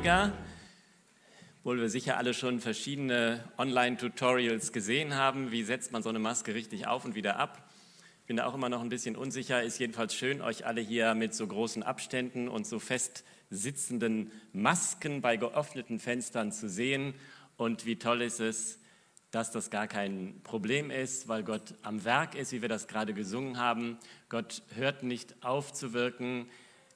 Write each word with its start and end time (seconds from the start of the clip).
weniger, 0.00 0.32
obwohl 1.58 1.78
wir 1.78 1.90
sicher 1.90 2.16
alle 2.16 2.32
schon 2.32 2.60
verschiedene 2.60 3.44
Online-Tutorials 3.58 4.72
gesehen 4.72 5.14
haben, 5.14 5.50
wie 5.50 5.62
setzt 5.62 5.92
man 5.92 6.02
so 6.02 6.08
eine 6.08 6.18
Maske 6.18 6.54
richtig 6.54 6.86
auf 6.86 7.04
und 7.04 7.14
wieder 7.14 7.36
ab. 7.36 7.68
Ich 8.22 8.26
bin 8.26 8.38
da 8.38 8.46
auch 8.46 8.54
immer 8.54 8.70
noch 8.70 8.80
ein 8.80 8.88
bisschen 8.88 9.14
unsicher. 9.14 9.62
Ist 9.62 9.78
jedenfalls 9.78 10.14
schön, 10.14 10.40
euch 10.40 10.64
alle 10.64 10.80
hier 10.80 11.14
mit 11.14 11.34
so 11.34 11.46
großen 11.46 11.82
Abständen 11.82 12.48
und 12.48 12.66
so 12.66 12.78
fest 12.78 13.24
sitzenden 13.50 14.32
Masken 14.54 15.20
bei 15.20 15.36
geöffneten 15.36 16.00
Fenstern 16.00 16.50
zu 16.50 16.70
sehen. 16.70 17.12
Und 17.58 17.84
wie 17.84 17.96
toll 17.96 18.22
ist 18.22 18.40
es, 18.40 18.78
dass 19.32 19.50
das 19.50 19.68
gar 19.68 19.86
kein 19.86 20.40
Problem 20.44 20.90
ist, 20.90 21.28
weil 21.28 21.42
Gott 21.42 21.74
am 21.82 22.04
Werk 22.06 22.36
ist, 22.36 22.52
wie 22.52 22.62
wir 22.62 22.70
das 22.70 22.88
gerade 22.88 23.12
gesungen 23.12 23.58
haben. 23.58 23.98
Gott 24.30 24.62
hört 24.74 25.02
nicht 25.02 25.44
auf 25.44 25.74
zu 25.74 25.92
wirken, 25.92 26.48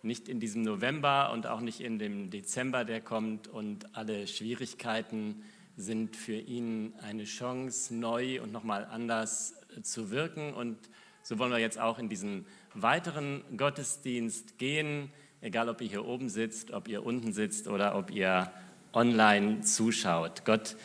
nicht 0.05 0.29
in 0.29 0.41
diesem 0.41 0.63
November 0.63 1.33
und 1.33 1.47
auch 1.47 1.61
nicht 1.61 1.81
in 1.81 1.99
dem 1.99 2.31
Dezember, 2.31 2.85
der 2.85 3.01
kommt. 3.01 3.49
Und 3.49 3.97
alle 3.97 4.27
Schwierigkeiten 4.27 5.43
sind 5.77 6.17
für 6.17 6.37
ihn 6.37 6.95
eine 7.03 7.25
Chance, 7.25 7.95
neu 7.95 8.41
und 8.43 8.53
nochmal 8.53 8.87
anders 8.91 9.55
zu 9.83 10.11
wirken. 10.11 10.53
Und 10.55 10.79
so 11.23 11.39
wollen 11.39 11.51
wir 11.51 11.59
jetzt 11.59 11.81
auch 11.81 11.99
in 11.99 12.09
diesen 12.09 12.47
weiteren 12.75 13.43
Gottesdienst 13.57 14.59
gehen, 14.59 15.11
egal 15.41 15.69
ob 15.69 15.81
ihr 15.81 15.89
hier 15.89 16.05
oben 16.05 16.29
sitzt, 16.29 16.73
ob 16.73 16.89
ihr 16.89 17.05
unten 17.05 17.33
sitzt 17.33 17.67
oder 17.69 17.97
ob 17.97 18.11
ihr 18.11 18.51
online 18.93 19.63
zuschaut. 19.63 20.45
Gott 20.45 20.77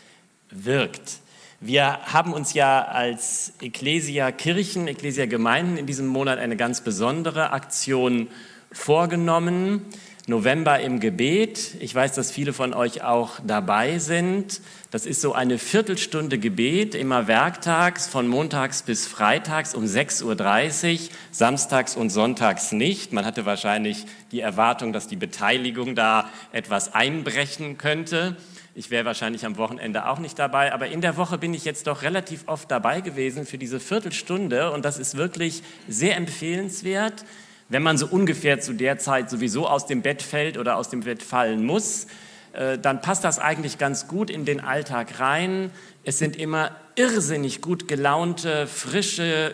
wirkt. 0.49 1.19
Wir 1.61 2.13
haben 2.13 2.31
uns 2.31 2.53
ja 2.53 2.85
als 2.85 3.53
Ecclesia 3.61 4.31
Kirchen, 4.31 4.87
Ecclesia 4.87 5.25
Gemeinden 5.25 5.75
in 5.75 5.85
diesem 5.85 6.07
Monat 6.07 6.39
eine 6.39 6.55
ganz 6.55 6.81
besondere 6.81 7.51
Aktion 7.51 8.29
vorgenommen. 8.71 9.85
November 10.29 10.79
im 10.79 10.99
Gebet. 10.99 11.75
Ich 11.79 11.93
weiß, 11.93 12.13
dass 12.13 12.31
viele 12.31 12.53
von 12.53 12.75
euch 12.75 13.03
auch 13.03 13.39
dabei 13.45 13.97
sind. 13.97 14.61
Das 14.91 15.07
ist 15.07 15.21
so 15.21 15.33
eine 15.33 15.57
Viertelstunde 15.57 16.37
Gebet, 16.37 16.93
immer 16.93 17.27
werktags, 17.27 18.07
von 18.07 18.27
montags 18.27 18.83
bis 18.83 19.07
freitags 19.07 19.73
um 19.73 19.85
6.30 19.85 20.93
Uhr, 20.93 20.99
samstags 21.31 21.95
und 21.95 22.11
sonntags 22.11 22.71
nicht. 22.71 23.11
Man 23.11 23.25
hatte 23.25 23.47
wahrscheinlich 23.47 24.05
die 24.31 24.39
Erwartung, 24.39 24.93
dass 24.93 25.07
die 25.07 25.15
Beteiligung 25.15 25.95
da 25.95 26.29
etwas 26.51 26.93
einbrechen 26.93 27.79
könnte. 27.79 28.37
Ich 28.75 28.91
wäre 28.91 29.05
wahrscheinlich 29.05 29.47
am 29.47 29.57
Wochenende 29.57 30.07
auch 30.07 30.19
nicht 30.19 30.37
dabei, 30.37 30.73
aber 30.73 30.87
in 30.87 31.01
der 31.01 31.17
Woche 31.17 31.39
bin 31.39 31.55
ich 31.55 31.65
jetzt 31.65 31.87
doch 31.87 32.03
relativ 32.03 32.43
oft 32.45 32.69
dabei 32.69 33.01
gewesen 33.01 33.47
für 33.47 33.57
diese 33.57 33.79
Viertelstunde 33.79 34.71
und 34.71 34.85
das 34.85 34.99
ist 34.99 35.17
wirklich 35.17 35.63
sehr 35.87 36.15
empfehlenswert 36.15 37.25
wenn 37.69 37.83
man 37.83 37.97
so 37.97 38.07
ungefähr 38.07 38.59
zu 38.59 38.73
der 38.73 38.97
Zeit 38.97 39.29
sowieso 39.29 39.67
aus 39.67 39.85
dem 39.85 40.01
Bett 40.01 40.21
fällt 40.21 40.57
oder 40.57 40.75
aus 40.75 40.89
dem 40.89 41.01
Bett 41.01 41.23
fallen 41.23 41.63
muss, 41.63 42.07
äh, 42.53 42.77
dann 42.77 43.01
passt 43.01 43.23
das 43.23 43.39
eigentlich 43.39 43.77
ganz 43.77 44.07
gut 44.07 44.29
in 44.29 44.43
den 44.43 44.59
Alltag 44.59 45.19
rein. 45.19 45.71
Es 46.03 46.17
sind 46.17 46.35
immer 46.35 46.75
irrsinnig 46.95 47.61
gut 47.61 47.87
gelaunte, 47.87 48.67
frische, 48.67 49.53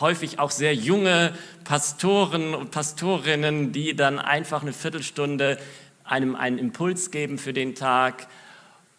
häufig 0.00 0.40
auch 0.40 0.50
sehr 0.50 0.74
junge 0.74 1.32
Pastoren 1.64 2.54
und 2.54 2.72
Pastorinnen, 2.72 3.72
die 3.72 3.94
dann 3.94 4.18
einfach 4.18 4.62
eine 4.62 4.72
Viertelstunde 4.72 5.58
einem 6.04 6.34
einen 6.34 6.58
Impuls 6.58 7.12
geben 7.12 7.38
für 7.38 7.52
den 7.52 7.76
Tag 7.76 8.26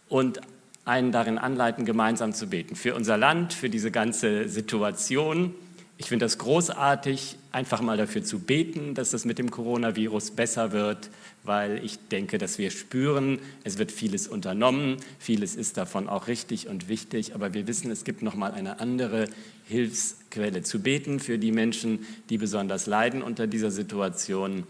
und 0.08 0.40
einen 0.86 1.12
darin 1.12 1.38
anleiten, 1.38 1.86
gemeinsam 1.86 2.34
zu 2.34 2.48
beten. 2.48 2.76
Für 2.76 2.96
unser 2.96 3.18
Land, 3.18 3.54
für 3.54 3.70
diese 3.70 3.92
ganze 3.92 4.48
Situation. 4.50 5.54
Ich 5.98 6.08
finde 6.08 6.26
das 6.26 6.40
großartig, 6.40 7.38
einfach 7.52 7.82
mal 7.82 7.98
dafür 7.98 8.24
zu 8.24 8.40
beten, 8.40 8.96
dass 8.96 9.14
es 9.14 9.26
mit 9.26 9.38
dem 9.38 9.52
Coronavirus 9.52 10.32
besser 10.32 10.72
wird, 10.72 11.12
weil 11.44 11.84
ich 11.86 12.00
denke, 12.10 12.40
dass 12.40 12.58
wir 12.58 12.72
spüren, 12.72 13.38
es 13.64 13.78
wird 13.78 13.92
vieles 13.92 14.28
unternommen, 14.28 14.98
vieles 15.20 15.56
ist 15.56 15.78
davon 15.78 16.10
auch 16.10 16.28
richtig 16.28 16.68
und 16.68 16.90
wichtig, 16.90 17.36
aber 17.36 17.54
wir 17.54 17.68
wissen, 17.68 17.92
es 17.92 18.06
gibt 18.06 18.24
noch 18.24 18.34
mal 18.34 18.52
eine 18.52 18.80
andere 18.80 19.30
Hilfsquelle 19.66 20.64
zu 20.64 20.82
beten 20.82 21.20
für 21.20 21.38
die 21.38 21.52
Menschen, 21.52 22.06
die 22.30 22.40
besonders 22.40 22.88
leiden 22.88 23.22
unter 23.22 23.46
dieser 23.46 23.70
Situation 23.70 24.64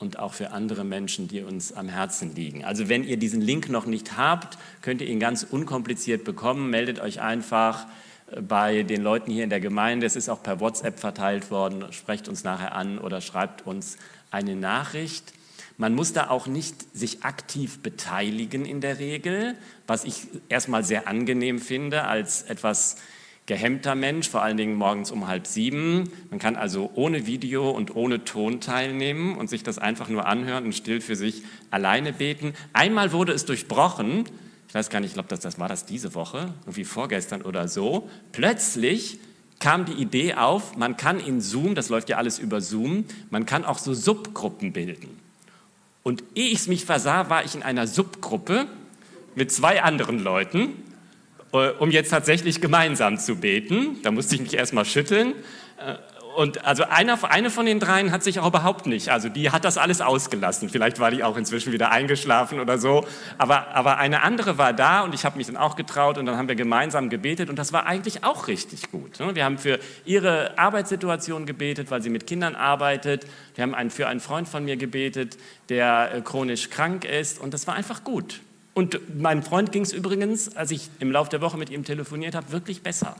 und 0.00 0.18
auch 0.18 0.34
für 0.34 0.50
andere 0.50 0.84
Menschen, 0.84 1.28
die 1.28 1.42
uns 1.42 1.72
am 1.72 1.88
Herzen 1.88 2.34
liegen. 2.34 2.64
Also 2.64 2.88
wenn 2.88 3.04
ihr 3.04 3.16
diesen 3.16 3.40
Link 3.40 3.70
noch 3.70 3.86
nicht 3.86 4.16
habt, 4.16 4.58
könnt 4.82 5.00
ihr 5.00 5.06
ihn 5.06 5.20
ganz 5.20 5.46
unkompliziert 5.48 6.24
bekommen. 6.24 6.68
Meldet 6.68 7.00
euch 7.00 7.20
einfach 7.20 7.86
bei 8.40 8.82
den 8.82 9.02
Leuten 9.02 9.30
hier 9.30 9.44
in 9.44 9.50
der 9.50 9.60
Gemeinde. 9.60 10.06
Es 10.06 10.16
ist 10.16 10.28
auch 10.28 10.42
per 10.42 10.60
WhatsApp 10.60 10.98
verteilt 10.98 11.50
worden. 11.50 11.92
Sprecht 11.92 12.28
uns 12.28 12.44
nachher 12.44 12.74
an 12.74 12.98
oder 12.98 13.20
schreibt 13.20 13.66
uns 13.66 13.96
eine 14.30 14.56
Nachricht. 14.56 15.32
Man 15.76 15.94
muss 15.94 16.12
da 16.12 16.30
auch 16.30 16.46
nicht 16.46 16.96
sich 16.96 17.24
aktiv 17.24 17.80
beteiligen 17.80 18.64
in 18.64 18.80
der 18.80 18.98
Regel, 18.98 19.56
was 19.86 20.04
ich 20.04 20.28
erstmal 20.48 20.84
sehr 20.84 21.08
angenehm 21.08 21.58
finde 21.58 22.04
als 22.04 22.42
etwas 22.42 22.96
gehemmter 23.46 23.94
Mensch, 23.94 24.28
vor 24.28 24.42
allen 24.42 24.56
Dingen 24.56 24.76
morgens 24.76 25.10
um 25.10 25.26
halb 25.26 25.46
sieben. 25.46 26.10
Man 26.30 26.38
kann 26.38 26.56
also 26.56 26.90
ohne 26.94 27.26
Video 27.26 27.70
und 27.70 27.94
ohne 27.94 28.24
Ton 28.24 28.60
teilnehmen 28.60 29.36
und 29.36 29.50
sich 29.50 29.62
das 29.62 29.78
einfach 29.78 30.08
nur 30.08 30.26
anhören 30.26 30.64
und 30.64 30.74
still 30.74 31.00
für 31.00 31.16
sich 31.16 31.42
alleine 31.70 32.12
beten. 32.12 32.54
Einmal 32.72 33.12
wurde 33.12 33.32
es 33.32 33.44
durchbrochen 33.44 34.24
ich 34.74 34.76
weiß 34.76 34.90
gar 34.90 34.98
nicht, 34.98 35.10
ich 35.10 35.14
glaube, 35.14 35.28
das, 35.28 35.38
das 35.38 35.60
war 35.60 35.68
das 35.68 35.86
diese 35.86 36.16
Woche, 36.16 36.52
irgendwie 36.62 36.82
vorgestern 36.82 37.42
oder 37.42 37.68
so, 37.68 38.10
plötzlich 38.32 39.20
kam 39.60 39.84
die 39.84 39.92
Idee 39.92 40.34
auf, 40.34 40.76
man 40.76 40.96
kann 40.96 41.20
in 41.20 41.40
Zoom, 41.40 41.76
das 41.76 41.90
läuft 41.90 42.08
ja 42.08 42.16
alles 42.16 42.40
über 42.40 42.60
Zoom, 42.60 43.04
man 43.30 43.46
kann 43.46 43.64
auch 43.64 43.78
so 43.78 43.94
Subgruppen 43.94 44.72
bilden. 44.72 45.16
Und 46.02 46.24
ehe 46.34 46.48
ich 46.48 46.58
es 46.58 46.66
mich 46.66 46.84
versah, 46.86 47.30
war 47.30 47.44
ich 47.44 47.54
in 47.54 47.62
einer 47.62 47.86
Subgruppe 47.86 48.66
mit 49.36 49.52
zwei 49.52 49.80
anderen 49.80 50.18
Leuten, 50.18 50.70
äh, 51.52 51.68
um 51.78 51.92
jetzt 51.92 52.10
tatsächlich 52.10 52.60
gemeinsam 52.60 53.20
zu 53.20 53.36
beten. 53.36 54.02
Da 54.02 54.10
musste 54.10 54.34
ich 54.34 54.40
mich 54.40 54.54
erstmal 54.54 54.86
schütteln 54.86 55.34
äh, 55.78 55.94
und 56.34 56.64
also 56.64 56.84
einer, 56.84 57.18
eine 57.30 57.50
von 57.50 57.66
den 57.66 57.80
dreien 57.80 58.10
hat 58.10 58.22
sich 58.22 58.40
auch 58.40 58.48
überhaupt 58.48 58.86
nicht, 58.86 59.08
also 59.10 59.28
die 59.28 59.50
hat 59.50 59.64
das 59.64 59.78
alles 59.78 60.00
ausgelassen. 60.00 60.68
Vielleicht 60.68 60.98
war 60.98 61.10
die 61.10 61.22
auch 61.22 61.36
inzwischen 61.36 61.72
wieder 61.72 61.90
eingeschlafen 61.90 62.60
oder 62.60 62.78
so. 62.78 63.06
Aber, 63.38 63.68
aber 63.68 63.98
eine 63.98 64.22
andere 64.22 64.58
war 64.58 64.72
da 64.72 65.02
und 65.02 65.14
ich 65.14 65.24
habe 65.24 65.38
mich 65.38 65.46
dann 65.46 65.56
auch 65.56 65.76
getraut 65.76 66.18
und 66.18 66.26
dann 66.26 66.36
haben 66.36 66.48
wir 66.48 66.56
gemeinsam 66.56 67.08
gebetet 67.08 67.50
und 67.50 67.58
das 67.58 67.72
war 67.72 67.86
eigentlich 67.86 68.24
auch 68.24 68.48
richtig 68.48 68.90
gut. 68.90 69.20
Ne? 69.20 69.34
Wir 69.34 69.44
haben 69.44 69.58
für 69.58 69.78
ihre 70.04 70.58
Arbeitssituation 70.58 71.46
gebetet, 71.46 71.90
weil 71.90 72.02
sie 72.02 72.10
mit 72.10 72.26
Kindern 72.26 72.54
arbeitet. 72.54 73.26
Wir 73.54 73.62
haben 73.62 73.74
einen, 73.74 73.90
für 73.90 74.08
einen 74.08 74.20
Freund 74.20 74.48
von 74.48 74.64
mir 74.64 74.76
gebetet, 74.76 75.38
der 75.68 76.14
äh, 76.14 76.20
chronisch 76.20 76.70
krank 76.70 77.04
ist 77.04 77.40
und 77.40 77.54
das 77.54 77.66
war 77.66 77.74
einfach 77.74 78.04
gut. 78.04 78.40
Und 78.74 79.20
meinem 79.20 79.44
Freund 79.44 79.70
ging 79.70 79.82
es 79.82 79.92
übrigens, 79.92 80.56
als 80.56 80.72
ich 80.72 80.90
im 80.98 81.12
Laufe 81.12 81.30
der 81.30 81.40
Woche 81.40 81.56
mit 81.56 81.70
ihm 81.70 81.84
telefoniert 81.84 82.34
habe, 82.34 82.50
wirklich 82.50 82.82
besser. 82.82 83.14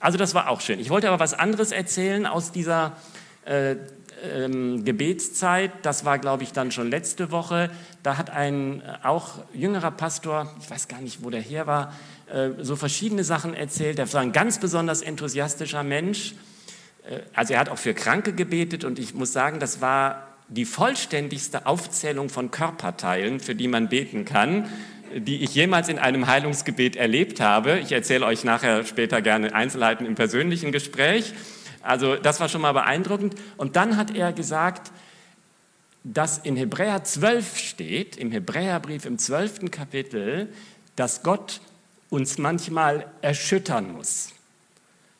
Also 0.00 0.16
das 0.18 0.34
war 0.34 0.48
auch 0.48 0.60
schön. 0.60 0.78
Ich 0.78 0.90
wollte 0.90 1.08
aber 1.08 1.18
was 1.18 1.34
anderes 1.34 1.72
erzählen 1.72 2.26
aus 2.26 2.52
dieser 2.52 2.96
äh, 3.44 3.76
ähm, 4.22 4.84
Gebetszeit. 4.84 5.72
Das 5.82 6.04
war, 6.04 6.18
glaube 6.18 6.42
ich, 6.42 6.52
dann 6.52 6.70
schon 6.70 6.90
letzte 6.90 7.30
Woche. 7.30 7.70
Da 8.02 8.16
hat 8.16 8.30
ein 8.30 8.80
äh, 8.80 9.06
auch 9.06 9.44
jüngerer 9.52 9.90
Pastor, 9.90 10.54
ich 10.60 10.70
weiß 10.70 10.88
gar 10.88 11.00
nicht, 11.00 11.24
wo 11.24 11.30
der 11.30 11.40
her 11.40 11.66
war, 11.66 11.92
äh, 12.32 12.50
so 12.60 12.76
verschiedene 12.76 13.24
Sachen 13.24 13.54
erzählt. 13.54 13.98
Der 13.98 14.12
war 14.12 14.20
ein 14.20 14.32
ganz 14.32 14.58
besonders 14.58 15.02
enthusiastischer 15.02 15.82
Mensch. 15.82 16.34
Äh, 17.08 17.20
also 17.34 17.54
er 17.54 17.60
hat 17.60 17.68
auch 17.68 17.78
für 17.78 17.94
Kranke 17.94 18.32
gebetet 18.32 18.84
und 18.84 18.98
ich 18.98 19.14
muss 19.14 19.32
sagen, 19.32 19.58
das 19.60 19.80
war 19.80 20.28
die 20.48 20.64
vollständigste 20.64 21.66
Aufzählung 21.66 22.30
von 22.30 22.50
Körperteilen, 22.50 23.38
für 23.40 23.54
die 23.54 23.68
man 23.68 23.88
beten 23.88 24.24
kann 24.24 24.68
die 25.16 25.42
ich 25.42 25.54
jemals 25.54 25.88
in 25.88 25.98
einem 25.98 26.26
Heilungsgebet 26.26 26.96
erlebt 26.96 27.40
habe. 27.40 27.78
Ich 27.78 27.92
erzähle 27.92 28.26
euch 28.26 28.44
nachher 28.44 28.84
später 28.84 29.22
gerne 29.22 29.54
Einzelheiten 29.54 30.06
im 30.06 30.14
persönlichen 30.14 30.72
Gespräch. 30.72 31.34
Also 31.82 32.16
das 32.16 32.40
war 32.40 32.48
schon 32.48 32.60
mal 32.60 32.72
beeindruckend. 32.72 33.34
Und 33.56 33.76
dann 33.76 33.96
hat 33.96 34.14
er 34.14 34.32
gesagt, 34.32 34.92
dass 36.04 36.38
in 36.38 36.56
Hebräer 36.56 37.04
12 37.04 37.56
steht, 37.58 38.16
im 38.16 38.30
Hebräerbrief 38.30 39.04
im 39.04 39.18
12. 39.18 39.70
Kapitel, 39.70 40.48
dass 40.96 41.22
Gott 41.22 41.60
uns 42.10 42.38
manchmal 42.38 43.06
erschüttern 43.20 43.92
muss. 43.92 44.30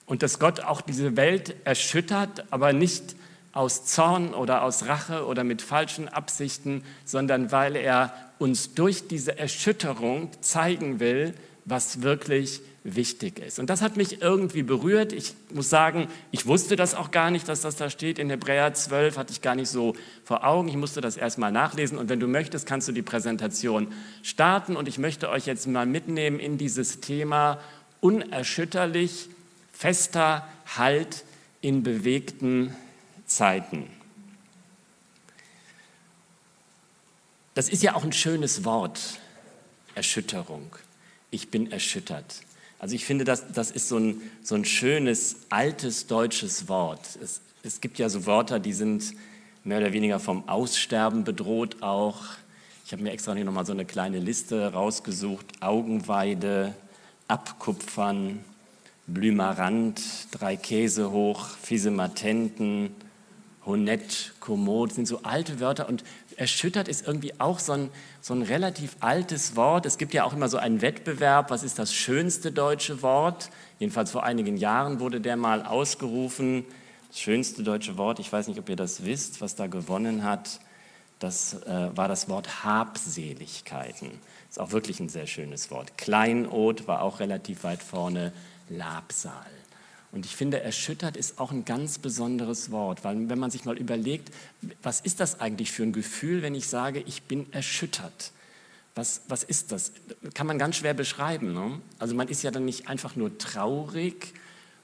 Und 0.07 0.23
dass 0.23 0.39
Gott 0.39 0.61
auch 0.61 0.81
diese 0.81 1.17
Welt 1.17 1.55
erschüttert, 1.65 2.47
aber 2.51 2.73
nicht 2.73 3.15
aus 3.53 3.85
Zorn 3.85 4.35
oder 4.35 4.63
aus 4.63 4.87
Rache 4.87 5.27
oder 5.27 5.45
mit 5.45 5.63
falschen 5.63 6.09
Absichten, 6.09 6.85
sondern 7.05 7.53
weil 7.53 7.77
er 7.77 8.13
uns 8.39 8.75
durch 8.75 9.09
diese 9.09 9.39
Erschütterung 9.39 10.31
zeigen 10.41 11.01
will, 11.01 11.35
was 11.65 12.03
wirklich 12.03 12.61
wichtig 12.85 13.39
ist. 13.39 13.59
Und 13.59 13.69
das 13.69 13.83
hat 13.83 13.97
mich 13.97 14.23
irgendwie 14.23 14.63
berührt. 14.63 15.13
Ich 15.13 15.35
muss 15.53 15.69
sagen, 15.69 16.09
ich 16.31 16.47
wusste 16.47 16.77
das 16.77 16.95
auch 16.95 17.11
gar 17.11 17.31
nicht, 17.31 17.49
dass 17.49 17.61
das 17.61 17.77
da 17.77 17.91
steht. 17.91 18.19
In 18.19 18.31
Hebräer 18.31 18.73
12 18.73 19.19
hatte 19.19 19.33
ich 19.33 19.43
gar 19.43 19.55
nicht 19.55 19.69
so 19.69 19.95
vor 20.25 20.45
Augen. 20.45 20.69
Ich 20.69 20.77
musste 20.77 21.01
das 21.01 21.17
erstmal 21.17 21.53
nachlesen. 21.53 21.99
Und 21.99 22.09
wenn 22.09 22.21
du 22.21 22.27
möchtest, 22.27 22.67
kannst 22.67 22.89
du 22.89 22.93
die 22.93 23.03
Präsentation 23.03 23.89
starten. 24.23 24.77
Und 24.77 24.89
ich 24.89 24.99
möchte 24.99 25.29
euch 25.29 25.47
jetzt 25.47 25.67
mal 25.67 25.87
mitnehmen 25.87 26.39
in 26.39 26.59
dieses 26.59 27.01
Thema 27.01 27.61
unerschütterlich, 28.01 29.29
fester 29.73 30.47
Halt 30.77 31.25
in 31.61 31.83
bewegten 31.83 32.75
Zeiten. 33.27 33.98
Das 37.59 37.69
ist 37.69 37.83
ja 37.83 37.97
auch 37.97 38.05
ein 38.05 38.13
schönes 38.13 38.65
Wort, 38.65 39.19
Erschütterung. 39.97 40.77
Ich 41.33 41.51
bin 41.51 41.73
erschüttert. 41.73 42.43
Also 42.79 42.95
ich 42.95 43.05
finde, 43.05 43.25
das, 43.25 43.51
das 43.53 43.73
ist 43.73 43.89
so 43.89 43.99
ein, 43.99 44.23
so 44.45 44.55
ein 44.55 44.65
schönes, 44.65 45.35
altes 45.49 46.07
deutsches 46.07 46.69
Wort. 46.69 47.01
Es, 47.21 47.41
es 47.65 47.81
gibt 47.81 47.99
ja 47.99 48.09
so 48.11 48.27
Wörter, 48.27 48.61
die 48.61 48.73
sind 48.73 49.13
mehr 49.65 49.79
oder 49.79 49.93
weniger 49.93 50.21
vom 50.21 50.49
Aussterben 50.49 51.25
bedroht 51.25 51.83
auch. 51.83 52.21
Ich 52.87 52.93
habe 52.93 53.03
mir 53.03 53.11
extra 53.11 53.35
hier 53.35 53.45
nochmal 53.45 53.67
so 53.67 53.73
eine 53.73 53.85
kleine 53.85 54.21
Liste 54.21 54.73
rausgesucht. 54.73 55.45
Augenweide, 55.61 56.77
Abkupfern, 57.27 58.39
Blümerand, 59.09 60.01
drei 60.31 60.57
Käse 60.57 61.11
hoch, 61.11 61.49
Fisematenten, 61.61 62.95
Honett, 63.67 64.35
Kommod, 64.39 64.93
sind 64.93 65.09
so 65.09 65.25
alte 65.25 65.59
Wörter 65.59 65.89
und 65.89 66.05
erschüttert 66.39 66.89
ist 66.89 67.07
irgendwie 67.07 67.39
auch 67.41 67.59
so 67.59 67.73
ein, 67.73 67.91
so 68.21 68.35
ein 68.35 68.43
relativ 68.43 68.97
altes 69.01 69.57
Wort. 69.57 69.87
Es 69.87 69.99
gibt 69.99 70.15
ja 70.15 70.25
auch 70.25 70.33
immer 70.33 70.49
so 70.49 70.57
einen 70.57 70.81
Wettbewerb, 70.81 71.51
was 71.51 71.63
ist 71.63 71.79
das 71.79 71.93
schönste 71.93 72.53
deutsche 72.53 73.03
Wort? 73.03 73.51
Jedenfalls 73.79 74.11
vor 74.11 74.23
einigen 74.23 74.57
Jahren 74.57 75.01
wurde 75.01 75.21
der 75.21 75.37
mal 75.37 75.63
ausgerufen. 75.65 76.65
Das 77.09 77.21
schönste 77.21 77.63
deutsche 77.63 77.97
Wort, 77.97 78.19
ich 78.19 78.33
weiß 78.33 78.49
nicht, 78.49 78.59
ob 78.59 78.69
ihr 78.69 78.77
das 78.77 79.05
wisst, 79.05 79.41
was 79.41 79.57
da 79.57 79.67
gewonnen 79.67 80.25
hat, 80.25 80.61
das 81.19 81.55
äh, 81.65 81.97
war 81.97 82.07
das 82.07 82.29
Wort 82.29 82.65
Habseligkeiten. 82.65 84.21
Ist 84.49 84.61
auch 84.61 84.71
wirklich 84.71 85.01
ein 85.01 85.09
sehr 85.09 85.27
schönes 85.27 85.71
Wort. 85.71 85.99
Kleinod 85.99 86.87
war 86.87 87.03
auch 87.03 87.21
relativ 87.21 87.65
weit 87.65 87.83
vorne, 87.83 88.33
Labsal. 88.69 89.58
Und 90.11 90.25
ich 90.25 90.37
finde, 90.37 90.61
erschüttert 90.61 91.17
ist 91.17 91.39
auch 91.39 91.53
ein 91.53 91.65
ganz 91.65 91.99
besonderes 91.99 92.71
Wort, 92.71 93.05
weil 93.05 93.29
wenn 93.29 93.39
man 93.39 93.51
sich 93.51 93.65
mal 93.65 93.77
überlegt, 93.77 94.31
was 94.83 95.01
ist 95.01 95.21
das 95.21 95.41
eigentlich 95.41 95.71
für 95.71 95.83
ein 95.83 95.93
Gefühl, 95.93 96.43
wenn 96.43 96.55
ich 96.55 96.69
sage, 96.69 97.03
ich 97.07 97.25
bin 97.25 97.53
erschüttert? 97.53 98.33
Was, 98.95 99.23
was 99.29 99.45
ist 99.45 99.71
das? 99.71 99.93
Kann 100.35 100.47
man 100.47 100.59
ganz 100.59 100.77
schwer 100.77 100.95
beschreiben. 100.95 101.53
Ne? 101.53 101.81
Also 101.99 102.15
man 102.15 102.29
ist 102.29 102.43
ja 102.43 102.51
dann 102.51 102.65
nicht 102.65 102.89
einfach 102.89 103.17
nur 103.17 103.37
traurig 103.39 104.33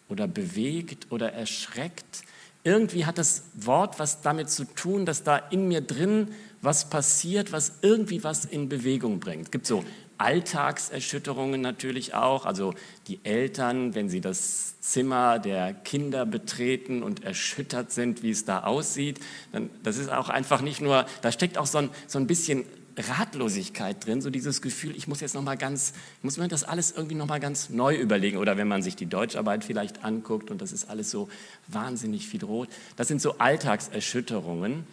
oder 0.09 0.29
bewegt 0.29 1.11
oder 1.11 1.33
erschreckt. 1.33 2.23
Irgendwie 2.63 3.07
hat 3.07 3.19
das 3.19 3.43
Wort 3.55 3.99
was 3.99 4.21
damit 4.21 4.51
zu 4.51 4.65
tun, 4.65 5.07
dass 5.07 5.23
da 5.23 5.37
in 5.37 5.69
mir 5.69 5.81
drin 5.81 6.29
was 6.63 6.89
passiert, 6.89 7.53
was 7.53 7.73
irgendwie 7.83 8.25
was 8.25 8.45
in 8.45 8.69
Bewegung 8.69 9.21
bringt. 9.21 9.47
Es 9.47 9.51
gibt 9.51 9.67
so 9.67 9.85
Alltagserschütterungen 10.19 11.61
natürlich 11.61 12.15
auch. 12.15 12.47
Also 12.47 12.75
die 13.07 13.21
Eltern, 13.25 13.95
wenn 13.95 14.09
sie 14.09 14.21
das 14.21 14.81
Zimmer 14.81 15.39
der 15.39 15.73
Kinder 15.73 16.27
betreten 16.27 17.03
und 17.03 17.25
erschüttert 17.25 17.93
sind, 17.93 18.23
wie 18.23 18.31
es 18.31 18.45
da 18.45 18.65
aussieht, 18.65 19.21
dann 19.53 19.71
das 19.83 19.97
ist 19.97 20.11
auch 20.11 20.29
einfach 20.29 20.61
nicht 20.61 20.81
nur, 20.81 21.07
da 21.23 21.33
steckt 21.33 21.59
auch 21.59 21.67
so 21.67 21.79
ein, 21.79 21.91
so 22.07 22.19
ein 22.19 22.27
bisschen 22.27 22.65
Ratlosigkeit 22.97 24.05
drin, 24.05 24.21
so 24.21 24.31
dieses 24.31 24.63
Gefühl, 24.63 24.97
ich 24.97 25.09
muss 25.09 25.21
jetzt 25.21 25.35
noch 25.35 25.43
mal 25.43 25.57
ganz, 25.57 25.95
muss 26.23 26.37
man 26.37 26.49
das 26.49 26.65
alles 26.65 26.93
irgendwie 26.93 27.17
noch 27.17 27.27
mal 27.27 27.41
ganz 27.41 27.71
neu 27.71 27.97
überlegen 27.97 28.39
oder 28.39 28.57
wenn 28.57 28.69
man 28.69 28.83
sich 28.83 28.97
die 28.97 29.07
Deutscharbeit 29.07 29.65
vielleicht 29.65 30.05
anguckt 30.05 30.51
und 30.51 30.61
das 30.61 30.73
ist 30.73 30.89
alles 30.89 31.11
so 31.11 31.29
wahnsinnig 31.69 32.29
viel 32.29 32.45
rot. 32.45 32.69
Das 32.97 33.09
sind 33.09 33.21
so 33.21 33.39
Alltagserschütterungen. 33.39 34.87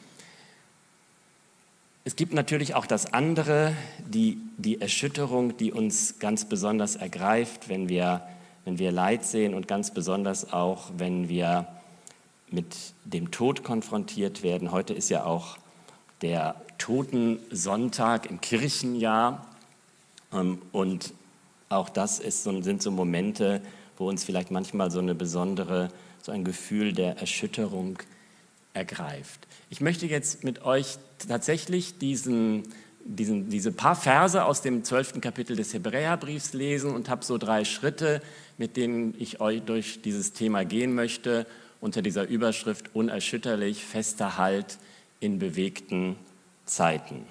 Es 2.03 2.15
gibt 2.15 2.33
natürlich 2.33 2.74
auch 2.74 2.88
das 2.88 3.13
andere, 3.13 3.75
die, 4.00 4.39
die 4.57 4.81
Erschütterung, 4.81 5.56
die 5.57 5.71
uns 5.71 6.18
ganz 6.18 6.45
besonders 6.45 6.95
ergreift, 6.95 7.69
wenn 7.69 7.89
wir, 7.89 8.27
wenn 8.65 8.80
wir 8.80 8.92
Leid 8.92 9.24
sehen 9.24 9.53
und 9.53 9.68
ganz 9.68 9.94
besonders 9.94 10.51
auch, 10.51 10.89
wenn 10.98 11.30
wir 11.30 11.68
mit 12.50 12.75
dem 13.06 13.30
Tod 13.30 13.63
konfrontiert 13.63 14.42
werden. 14.42 14.71
Heute 14.71 14.95
ist 14.95 15.09
ja 15.09 15.25
auch 15.25 15.59
der 16.24 16.56
Totensonntag 16.80 18.25
im 18.25 18.42
Kirchenjahr 18.42 19.45
ähm, 20.33 20.59
und 20.71 21.13
auch 21.69 21.88
das 21.88 22.18
ist, 22.18 22.44
sind 22.44 22.81
so 22.81 22.89
Momente, 22.89 23.62
wo 23.98 24.09
uns 24.09 24.24
vielleicht 24.24 24.50
manchmal 24.50 24.89
so 24.89 24.98
eine 24.98 25.13
besondere, 25.13 25.89
so 26.24 26.31
ein 26.31 26.44
Gefühl 26.44 26.94
der 26.94 27.19
Erschütterung 27.19 28.00
ergreift. 28.73 29.47
Ich 29.69 29.81
möchte 29.81 30.06
jetzt 30.06 30.44
mit 30.44 30.63
euch 30.63 30.97
tatsächlich 31.27 31.97
diesen, 31.97 32.63
diesen, 33.03 33.50
diese 33.50 33.71
paar 33.71 33.95
Verse 33.95 34.44
aus 34.44 34.62
dem 34.62 34.83
zwölften 34.83 35.21
Kapitel 35.21 35.56
des 35.56 35.73
Hebräerbriefs 35.73 36.53
lesen 36.53 36.94
und 36.94 37.09
habe 37.09 37.23
so 37.25 37.38
drei 37.38 37.65
Schritte, 37.65 38.21
mit 38.57 38.77
denen 38.77 39.15
ich 39.18 39.41
euch 39.41 39.62
durch 39.63 40.01
dieses 40.01 40.33
Thema 40.33 40.65
gehen 40.65 40.94
möchte, 40.94 41.45
unter 41.79 42.01
dieser 42.01 42.27
Überschrift 42.27 42.94
unerschütterlich, 42.94 43.83
fester 43.83 44.38
Halt 44.38 44.77
in 45.19 45.39
bewegten 45.39 46.15
Zeiten. 46.65 47.25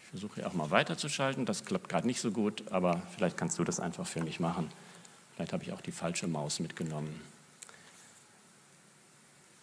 Ich 0.00 0.08
versuche 0.10 0.36
hier 0.36 0.46
auch 0.46 0.54
mal 0.54 0.70
weiterzuschalten, 0.70 1.44
das 1.44 1.64
klappt 1.64 1.88
gerade 1.88 2.06
nicht 2.06 2.20
so 2.20 2.30
gut, 2.30 2.62
aber 2.70 3.02
vielleicht 3.14 3.36
kannst 3.36 3.58
du 3.58 3.64
das 3.64 3.80
einfach 3.80 4.06
für 4.06 4.22
mich 4.22 4.38
machen. 4.38 4.70
Vielleicht 5.34 5.52
habe 5.52 5.64
ich 5.64 5.72
auch 5.72 5.80
die 5.80 5.92
falsche 5.92 6.28
Maus 6.28 6.60
mitgenommen. 6.60 7.20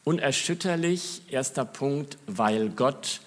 Unerschütterlich, 0.03 1.21
erster 1.29 1.65
Punkt, 1.65 2.17
weil 2.27 2.69
Gott 2.69 3.21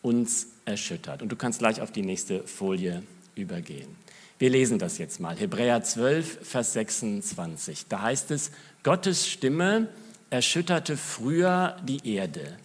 uns 0.00 0.48
erschüttert. 0.64 1.20
Und 1.22 1.30
du 1.30 1.36
kannst 1.36 1.58
gleich 1.58 1.80
auf 1.80 1.92
die 1.92 2.02
nächste 2.02 2.46
Folie 2.46 3.02
übergehen. 3.34 3.96
Wir 4.38 4.50
lesen 4.50 4.78
das 4.78 4.98
jetzt 4.98 5.20
mal. 5.20 5.36
Hebräer 5.36 5.82
12, 5.82 6.46
Vers 6.46 6.72
26. 6.72 7.86
Da 7.88 8.02
heißt 8.02 8.30
es, 8.30 8.50
Gottes 8.82 9.28
Stimme 9.28 9.88
erschütterte 10.30 10.96
früher 10.96 11.76
die 11.86 12.14
Erde. 12.14 12.56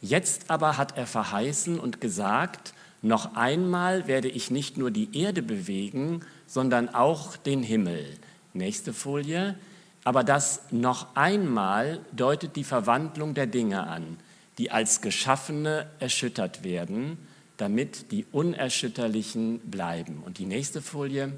Jetzt 0.00 0.50
aber 0.50 0.76
hat 0.76 0.98
er 0.98 1.06
verheißen 1.06 1.80
und 1.80 2.00
gesagt, 2.00 2.74
noch 3.00 3.36
einmal 3.36 4.06
werde 4.06 4.28
ich 4.28 4.50
nicht 4.50 4.76
nur 4.76 4.90
die 4.90 5.18
Erde 5.18 5.42
bewegen, 5.42 6.20
sondern 6.46 6.88
auch 6.88 7.36
den 7.36 7.62
Himmel. 7.62 8.04
Nächste 8.52 8.92
Folie. 8.92 9.56
Aber 10.04 10.22
das 10.22 10.60
noch 10.70 11.16
einmal 11.16 12.00
deutet 12.12 12.56
die 12.56 12.64
Verwandlung 12.64 13.34
der 13.34 13.46
Dinge 13.46 13.86
an, 13.86 14.18
die 14.58 14.70
als 14.70 15.00
Geschaffene 15.00 15.90
erschüttert 15.98 16.62
werden, 16.62 17.18
damit 17.56 18.12
die 18.12 18.26
Unerschütterlichen 18.30 19.60
bleiben. 19.60 20.22
Und 20.24 20.38
die 20.38 20.46
nächste 20.46 20.82
Folie. 20.82 21.32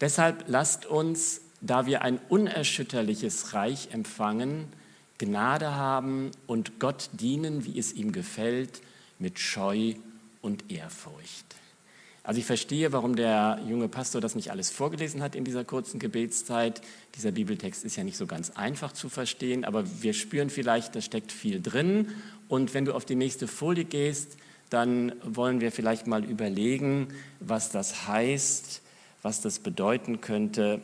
Deshalb 0.00 0.44
lasst 0.46 0.86
uns, 0.86 1.42
da 1.60 1.84
wir 1.84 2.02
ein 2.02 2.18
unerschütterliches 2.28 3.52
Reich 3.52 3.88
empfangen, 3.92 4.72
Gnade 5.18 5.74
haben 5.74 6.30
und 6.46 6.80
Gott 6.80 7.10
dienen, 7.12 7.66
wie 7.66 7.78
es 7.78 7.92
ihm 7.92 8.12
gefällt, 8.12 8.80
mit 9.18 9.38
Scheu 9.38 9.94
und 10.40 10.70
Ehrfurcht. 10.72 11.44
Also 12.22 12.38
ich 12.38 12.46
verstehe, 12.46 12.92
warum 12.92 13.16
der 13.16 13.60
junge 13.66 13.88
Pastor 13.88 14.20
das 14.20 14.34
nicht 14.34 14.50
alles 14.50 14.70
vorgelesen 14.70 15.22
hat 15.22 15.34
in 15.34 15.44
dieser 15.44 15.64
kurzen 15.64 15.98
Gebetszeit. 15.98 16.82
Dieser 17.16 17.32
Bibeltext 17.32 17.84
ist 17.84 17.96
ja 17.96 18.04
nicht 18.04 18.18
so 18.18 18.26
ganz 18.26 18.50
einfach 18.50 18.92
zu 18.92 19.08
verstehen, 19.08 19.64
aber 19.64 19.84
wir 20.02 20.12
spüren 20.12 20.50
vielleicht, 20.50 20.94
da 20.94 21.00
steckt 21.00 21.32
viel 21.32 21.62
drin. 21.62 22.08
Und 22.48 22.74
wenn 22.74 22.84
du 22.84 22.94
auf 22.94 23.06
die 23.06 23.14
nächste 23.14 23.48
Folie 23.48 23.84
gehst, 23.84 24.36
dann 24.68 25.12
wollen 25.22 25.60
wir 25.60 25.72
vielleicht 25.72 26.06
mal 26.06 26.24
überlegen, 26.24 27.08
was 27.40 27.70
das 27.70 28.06
heißt, 28.06 28.82
was 29.22 29.40
das 29.40 29.58
bedeuten 29.58 30.20
könnte, 30.20 30.80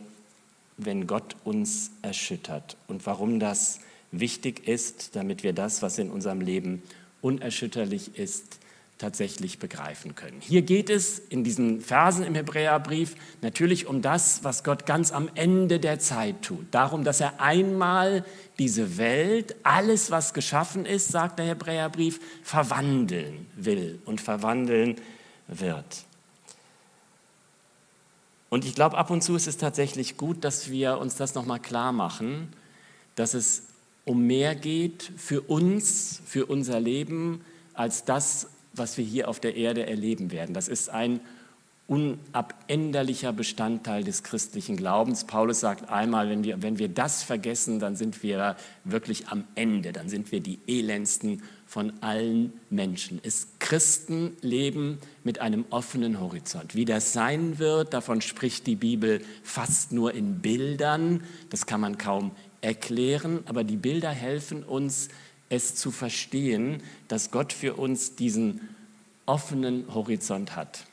wenn 0.78 1.06
Gott 1.06 1.36
uns 1.44 1.90
erschüttert 2.02 2.76
und 2.88 3.06
warum 3.06 3.40
das 3.40 3.80
wichtig 4.10 4.66
ist, 4.66 5.16
damit 5.16 5.42
wir 5.42 5.52
das, 5.52 5.82
was 5.82 5.98
in 5.98 6.10
unserem 6.10 6.40
Leben 6.40 6.82
unerschütterlich 7.22 8.18
ist, 8.18 8.58
tatsächlich 8.98 9.58
begreifen 9.58 10.14
können. 10.14 10.40
Hier 10.40 10.62
geht 10.62 10.88
es 10.88 11.18
in 11.18 11.44
diesen 11.44 11.80
Versen 11.82 12.24
im 12.24 12.34
Hebräerbrief 12.34 13.14
natürlich 13.42 13.86
um 13.86 14.00
das, 14.00 14.42
was 14.42 14.64
Gott 14.64 14.86
ganz 14.86 15.12
am 15.12 15.28
Ende 15.34 15.78
der 15.78 15.98
Zeit 15.98 16.42
tut. 16.42 16.66
Darum, 16.70 17.04
dass 17.04 17.20
er 17.20 17.40
einmal 17.40 18.24
diese 18.58 18.96
Welt, 18.96 19.54
alles, 19.64 20.10
was 20.10 20.32
geschaffen 20.32 20.86
ist, 20.86 21.08
sagt 21.08 21.38
der 21.38 21.46
Hebräerbrief, 21.46 22.20
verwandeln 22.42 23.46
will 23.54 24.00
und 24.06 24.20
verwandeln 24.20 24.96
wird. 25.46 26.04
Und 28.48 28.64
ich 28.64 28.74
glaube, 28.74 28.96
ab 28.96 29.10
und 29.10 29.22
zu 29.22 29.36
ist 29.36 29.46
es 29.46 29.58
tatsächlich 29.58 30.16
gut, 30.16 30.42
dass 30.44 30.70
wir 30.70 30.98
uns 30.98 31.16
das 31.16 31.34
nochmal 31.34 31.60
klar 31.60 31.92
machen, 31.92 32.52
dass 33.14 33.34
es 33.34 33.64
um 34.06 34.26
mehr 34.26 34.54
geht 34.54 35.12
für 35.16 35.42
uns, 35.42 36.22
für 36.24 36.46
unser 36.46 36.80
Leben, 36.80 37.44
als 37.74 38.04
das, 38.04 38.48
was 38.76 38.96
wir 38.96 39.04
hier 39.04 39.28
auf 39.28 39.40
der 39.40 39.56
Erde 39.56 39.86
erleben 39.86 40.30
werden. 40.30 40.54
Das 40.54 40.68
ist 40.68 40.90
ein 40.90 41.20
unabänderlicher 41.88 43.32
Bestandteil 43.32 44.02
des 44.02 44.24
christlichen 44.24 44.76
Glaubens. 44.76 45.24
Paulus 45.24 45.60
sagt 45.60 45.88
einmal, 45.88 46.28
wenn 46.28 46.42
wir, 46.42 46.60
wenn 46.60 46.78
wir 46.78 46.88
das 46.88 47.22
vergessen, 47.22 47.78
dann 47.78 47.94
sind 47.94 48.22
wir 48.24 48.56
wirklich 48.84 49.28
am 49.28 49.44
Ende, 49.54 49.92
dann 49.92 50.08
sind 50.08 50.32
wir 50.32 50.40
die 50.40 50.58
elendsten 50.66 51.42
von 51.64 51.92
allen 52.00 52.52
Menschen. 52.70 53.20
Es 53.22 53.48
Christen 53.60 54.36
leben 54.40 54.98
mit 55.22 55.40
einem 55.40 55.64
offenen 55.70 56.20
Horizont. 56.20 56.74
Wie 56.74 56.84
das 56.84 57.12
sein 57.12 57.58
wird, 57.60 57.94
davon 57.94 58.20
spricht 58.20 58.66
die 58.66 58.76
Bibel 58.76 59.20
fast 59.44 59.92
nur 59.92 60.12
in 60.12 60.40
Bildern. 60.40 61.22
Das 61.50 61.66
kann 61.66 61.80
man 61.80 61.98
kaum 61.98 62.32
erklären, 62.62 63.40
aber 63.46 63.62
die 63.62 63.76
Bilder 63.76 64.10
helfen 64.10 64.64
uns, 64.64 65.08
es 65.48 65.74
zu 65.74 65.90
verstehen, 65.90 66.82
dass 67.08 67.30
Gott 67.30 67.52
für 67.52 67.74
uns 67.74 68.16
diesen 68.16 68.68
offenen 69.26 69.92
Horizont 69.94 70.56
hat. 70.56 70.86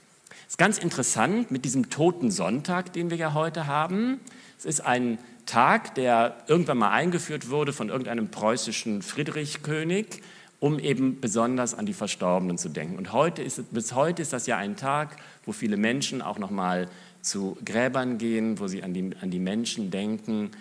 Es 0.48 0.54
ist 0.54 0.58
ganz 0.58 0.78
interessant 0.78 1.52
mit 1.52 1.66
diesem 1.66 1.90
Toten 1.90 2.30
Sonntag, 2.32 2.94
den 2.94 3.10
wir 3.10 3.18
ja 3.18 3.34
heute 3.34 3.68
haben. 3.68 4.20
Es 4.58 4.66
ist 4.66 4.82
ein 4.82 5.18
Tag, 5.46 5.96
der 5.96 6.38
irgendwann 6.48 6.78
mal 6.78 6.92
eingeführt 6.92 7.50
wurde 7.50 7.74
von 7.74 7.90
irgendeinem 7.90 8.30
preußischen 8.30 9.02
Friedrichkönig, 9.02 10.22
um 10.60 10.80
eben 10.80 11.20
besonders 11.20 11.74
an 11.74 11.86
die 11.86 11.94
Verstorbenen 11.94 12.58
zu 12.58 12.70
denken. 12.70 12.98
Und 12.98 13.12
heute 13.12 13.44
ist, 13.44 13.74
bis 13.74 13.94
heute 13.94 14.22
ist 14.22 14.32
das 14.32 14.48
ja 14.48 14.58
ein 14.58 14.76
Tag, 14.76 15.18
wo 15.46 15.52
viele 15.52 15.76
Menschen 15.76 16.22
auch 16.22 16.40
noch 16.40 16.52
mal 16.52 16.88
zu 17.22 17.58
Gräbern 17.66 18.18
gehen, 18.18 18.60
wo 18.60 18.68
sie 18.68 18.84
an 18.84 18.94
die, 18.94 19.12
an 19.22 19.32
die 19.32 19.40
Menschen 19.40 19.92
denken, 19.92 20.52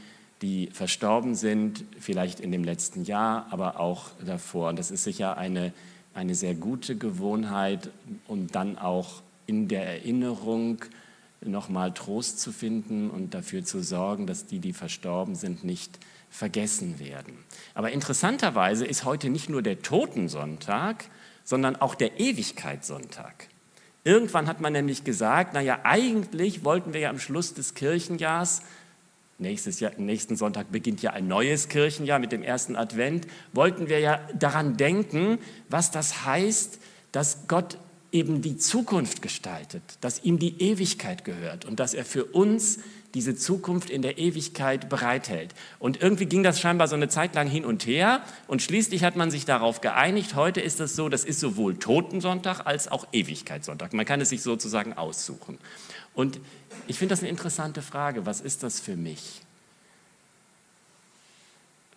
die 0.42 0.68
verstorben 0.72 1.34
sind, 1.34 1.84
vielleicht 1.99 2.40
in 2.40 2.50
dem 2.52 2.64
letzten 2.64 3.04
Jahr, 3.04 3.46
aber 3.50 3.78
auch 3.80 4.11
davor. 4.25 4.68
Und 4.68 4.78
das 4.78 4.90
ist 4.90 5.04
sicher 5.04 5.37
eine, 5.38 5.72
eine 6.14 6.34
sehr 6.34 6.54
gute 6.54 6.96
Gewohnheit, 6.96 7.90
um 8.26 8.49
dann 8.49 8.76
auch 8.76 9.22
in 9.46 9.68
der 9.68 9.87
Erinnerung 9.87 10.84
nochmal 11.40 11.92
Trost 11.92 12.40
zu 12.40 12.52
finden 12.52 13.11
und 13.11 13.34
dafür 13.34 13.64
zu 13.64 13.82
sorgen, 13.82 14.26
dass 14.26 14.46
die, 14.46 14.58
die 14.58 14.72
verstorben 14.72 15.34
sind, 15.34 15.64
nicht 15.64 15.99
vergessen 16.30 16.99
werden. 16.99 17.34
Aber 17.75 17.92
interessanterweise 17.92 18.87
ist 18.87 19.04
heute 19.04 19.28
nicht 19.28 19.49
nur 19.49 19.62
der 19.62 19.82
Totensonntag, 19.82 21.04
sondern 21.44 21.76
auch 21.76 21.94
der 21.94 22.18
Ewigkeitssonntag. 22.18 23.49
Irgendwann 24.04 24.49
hat 24.49 24.61
man 24.61 24.72
nämlich 24.72 25.04
gesagt, 25.04 25.54
naja, 25.54 25.80
eigentlich 25.84 26.64
wollten 26.64 26.92
wir 26.92 27.00
ja 27.00 27.11
am 27.11 27.20
Schluss 27.20 27.54
des 27.54 27.75
Kirchenjahrs, 27.75 28.62
nächstes 29.42 29.80
Jahr, 29.80 29.92
nächsten 29.99 30.37
Sonntag 30.37 30.72
beginnt 30.72 31.02
ja 31.02 31.11
ein 31.11 31.28
neues 31.28 31.68
Kirchenjahr 31.68 32.18
mit 32.18 32.32
dem 32.32 32.42
ersten 32.42 32.76
Advent, 32.76 33.26
wollten 33.52 33.88
wir 33.88 33.99
ja 33.99 34.20
daran 34.38 34.76
denken, 34.76 35.38
was 35.68 35.90
das 35.90 36.25
heißt, 36.25 36.78
dass 37.12 37.46
Gott 37.49 37.76
eben 38.12 38.42
die 38.42 38.56
Zukunft 38.56 39.22
gestaltet, 39.22 39.82
dass 40.00 40.22
ihm 40.22 40.38
die 40.38 40.62
Ewigkeit 40.62 41.25
gehört 41.25 41.64
und 41.64 41.80
dass 41.80 41.94
er 41.94 42.04
für 42.04 42.25
uns 42.25 42.78
diese 43.14 43.34
Zukunft 43.34 43.90
in 43.90 44.02
der 44.02 44.18
Ewigkeit 44.18 44.88
bereithält. 44.88 45.54
Und 45.78 46.00
irgendwie 46.00 46.26
ging 46.26 46.42
das 46.42 46.61
scheinbar 46.61 46.88
so 46.88 46.94
eine 46.94 47.08
Zeit 47.08 47.34
lang 47.34 47.49
hin 47.49 47.64
und 47.64 47.87
her 47.87 48.22
und 48.46 48.62
schließlich 48.62 49.04
hat 49.04 49.16
man 49.16 49.30
sich 49.30 49.44
darauf 49.44 49.80
geeinigt, 49.80 50.34
heute 50.34 50.61
ist 50.61 50.80
es 50.80 50.96
so, 50.96 51.08
das 51.08 51.25
ist 51.25 51.40
sowohl 51.40 51.76
Totensonntag 51.76 52.66
als 52.66 52.90
auch 52.90 53.06
Ewigkeitssonntag. 53.12 53.92
Man 53.92 54.06
kann 54.06 54.20
es 54.20 54.30
sich 54.30 54.42
sozusagen 54.42 54.94
aussuchen. 54.94 55.58
Und 56.14 56.40
ich 56.87 56.99
finde 56.99 57.12
das 57.12 57.21
eine 57.21 57.31
interessante 57.31 57.83
Frage, 57.83 58.26
was 58.26 58.40
ist 58.40 58.62
das 58.62 58.81
für 58.81 58.97
mich? 58.97 59.40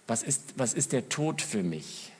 Was 0.08 0.24
ist, 0.24 0.54
was 0.56 0.74
ist 0.74 0.92
der 0.92 1.10
Tod 1.10 1.42
für 1.42 1.64
mich? 1.64 2.12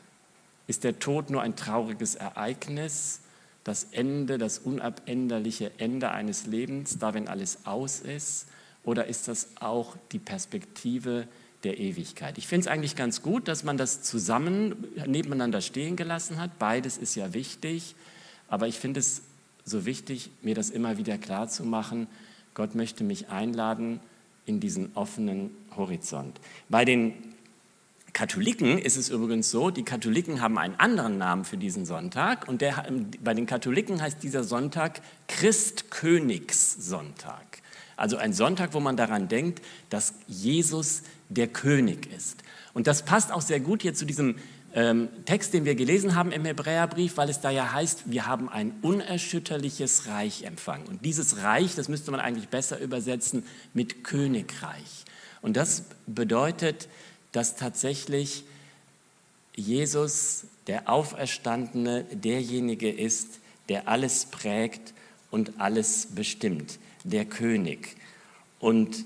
Ist 0.68 0.84
der 0.84 1.00
Tod 1.00 1.30
nur 1.30 1.42
ein 1.42 1.56
trauriges 1.56 2.16
Ereignis? 2.16 3.22
das 3.66 3.88
Ende, 3.92 4.38
das 4.38 4.60
unabänderliche 4.60 5.72
Ende 5.80 6.12
eines 6.12 6.46
Lebens, 6.46 7.00
da 7.00 7.14
wenn 7.14 7.28
alles 7.28 7.66
aus 7.66 8.00
ist? 8.00 8.46
Oder 8.84 9.08
ist 9.08 9.28
das 9.28 9.50
auch 9.60 9.98
die 10.12 10.20
Perspektive 10.20 11.28
der 11.64 11.80
Ewigkeit? 11.80 12.38
Ich 12.38 12.48
finde 12.48 12.68
es 12.68 12.68
eigentlich 12.68 12.96
ganz 12.96 13.24
gut, 13.24 13.48
dass 13.48 13.64
man 13.64 13.76
das 13.76 14.04
zusammen 14.04 14.88
nebeneinander 15.08 15.62
stehen 15.62 15.96
gelassen 15.96 16.40
hat. 16.40 16.60
Beides 16.60 16.98
ist 16.98 17.16
ja 17.16 17.34
wichtig. 17.34 17.96
Aber 18.48 18.68
ich 18.68 18.78
finde 18.78 19.00
es 19.00 19.24
so 19.66 19.86
wichtig, 19.86 20.32
mir 20.42 20.56
das 20.56 20.70
immer 20.70 20.98
wieder 20.98 21.18
klar 21.18 21.50
zu 21.50 21.66
machen. 21.66 22.08
Gott 22.54 22.76
möchte 22.76 23.04
mich 23.04 23.28
einladen 23.30 24.00
in 24.46 24.60
diesen 24.60 24.92
offenen 24.96 25.50
Horizont. 25.76 26.40
Bei 26.70 26.86
den 26.86 27.16
Katholiken 28.14 28.78
ist 28.78 28.96
es 28.96 29.10
übrigens 29.10 29.50
so, 29.52 29.72
die 29.72 29.84
Katholiken 29.84 30.40
haben 30.40 30.58
einen 30.58 30.76
anderen 30.76 31.18
Namen 31.18 31.44
für 31.44 31.58
diesen 31.58 31.86
Sonntag 31.86 32.48
und 32.48 32.62
der, 32.62 32.86
bei 33.22 33.34
den 33.34 33.46
Katholiken 33.46 34.02
heißt 34.02 34.24
dieser 34.24 34.46
Sonntag 34.46 35.02
Christkönigssonntag. 35.28 37.44
Also 37.98 38.16
ein 38.18 38.32
Sonntag, 38.32 38.74
wo 38.74 38.80
man 38.80 38.96
daran 38.96 39.28
denkt, 39.28 39.62
dass 39.90 40.14
Jesus 40.28 41.04
der 41.30 41.48
König 41.48 42.08
ist. 42.16 42.38
Und 42.74 42.88
das 42.88 43.04
passt 43.04 43.34
auch 43.34 43.42
sehr 43.42 43.60
gut 43.60 43.82
hier 43.82 43.94
zu 43.94 44.06
diesem 44.06 44.36
ähm, 44.76 45.08
Text, 45.24 45.54
den 45.54 45.64
wir 45.64 45.74
gelesen 45.74 46.16
haben 46.16 46.34
im 46.34 46.44
Hebräerbrief, 46.44 47.16
weil 47.16 47.30
es 47.30 47.40
da 47.40 47.50
ja 47.50 47.72
heißt, 47.72 48.12
wir 48.12 48.28
haben 48.28 48.50
ein 48.50 48.74
unerschütterliches 48.82 50.08
Reich 50.08 50.44
empfangen. 50.44 50.86
Und 50.88 51.06
dieses 51.06 51.42
Reich, 51.42 51.76
das 51.76 51.88
müsste 51.88 52.12
man 52.12 52.20
eigentlich 52.20 52.50
besser 52.50 52.80
übersetzen 52.80 53.46
mit 53.74 54.04
Königreich. 54.04 55.06
Und 55.42 55.56
das 55.56 55.86
bedeutet, 56.08 56.90
dass 57.32 57.56
tatsächlich 57.56 58.44
Jesus, 59.56 60.44
der 60.68 60.90
Auferstandene, 60.90 62.04
derjenige 62.12 62.92
ist, 62.92 63.40
der 63.70 63.88
alles 63.88 64.26
prägt 64.26 64.94
und 65.32 65.54
alles 65.58 66.10
bestimmt, 66.14 66.80
der 67.06 67.24
König. 67.24 67.96
Und 68.60 69.06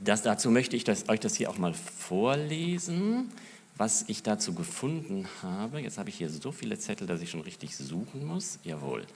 das, 0.00 0.22
dazu 0.22 0.50
möchte 0.50 0.74
ich 0.74 0.84
das, 0.84 1.10
euch 1.10 1.20
das 1.20 1.34
hier 1.34 1.50
auch 1.50 1.58
mal 1.58 1.74
vorlesen, 1.74 3.30
was 3.78 4.04
ich 4.08 4.22
dazu 4.22 4.52
gefunden 4.54 5.26
habe. 5.40 5.80
Jetzt 5.80 5.96
habe 5.98 6.10
ich 6.10 6.16
hier 6.16 6.28
so 6.28 6.52
viele 6.52 6.78
Zettel, 6.78 7.06
dass 7.06 7.22
ich 7.22 7.30
schon 7.30 7.40
richtig 7.40 7.74
suchen 7.76 8.26
muss. 8.26 8.58
Jawohl. 8.64 9.06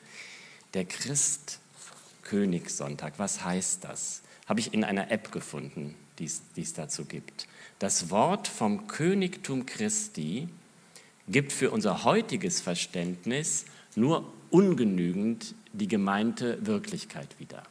Der 0.73 0.85
Christ-Königssonntag, 0.85 3.19
was 3.19 3.45
heißt 3.45 3.85
das? 3.85 4.23
Habe 4.47 4.61
ich 4.61 4.73
in 4.73 4.85
einer 4.85 5.11
App 5.11 5.33
gefunden, 5.33 5.97
die 6.19 6.25
es 6.25 6.73
dazu 6.73 7.05
gibt. 7.05 7.47
Das 7.79 8.09
Wort 8.11 8.49
vom 8.49 8.87
Königtum 8.87 9.67
Christi 9.67 10.49
gibt 11.29 11.53
für 11.53 11.71
unser 11.71 12.03
heutiges 12.05 12.61
Verständnis 12.61 13.65
nur 13.97 14.33
ungenügend 14.51 15.55
die 15.73 15.89
gemeinte 15.89 16.65
Wirklichkeit 16.65 17.29
wieder. 17.39 17.65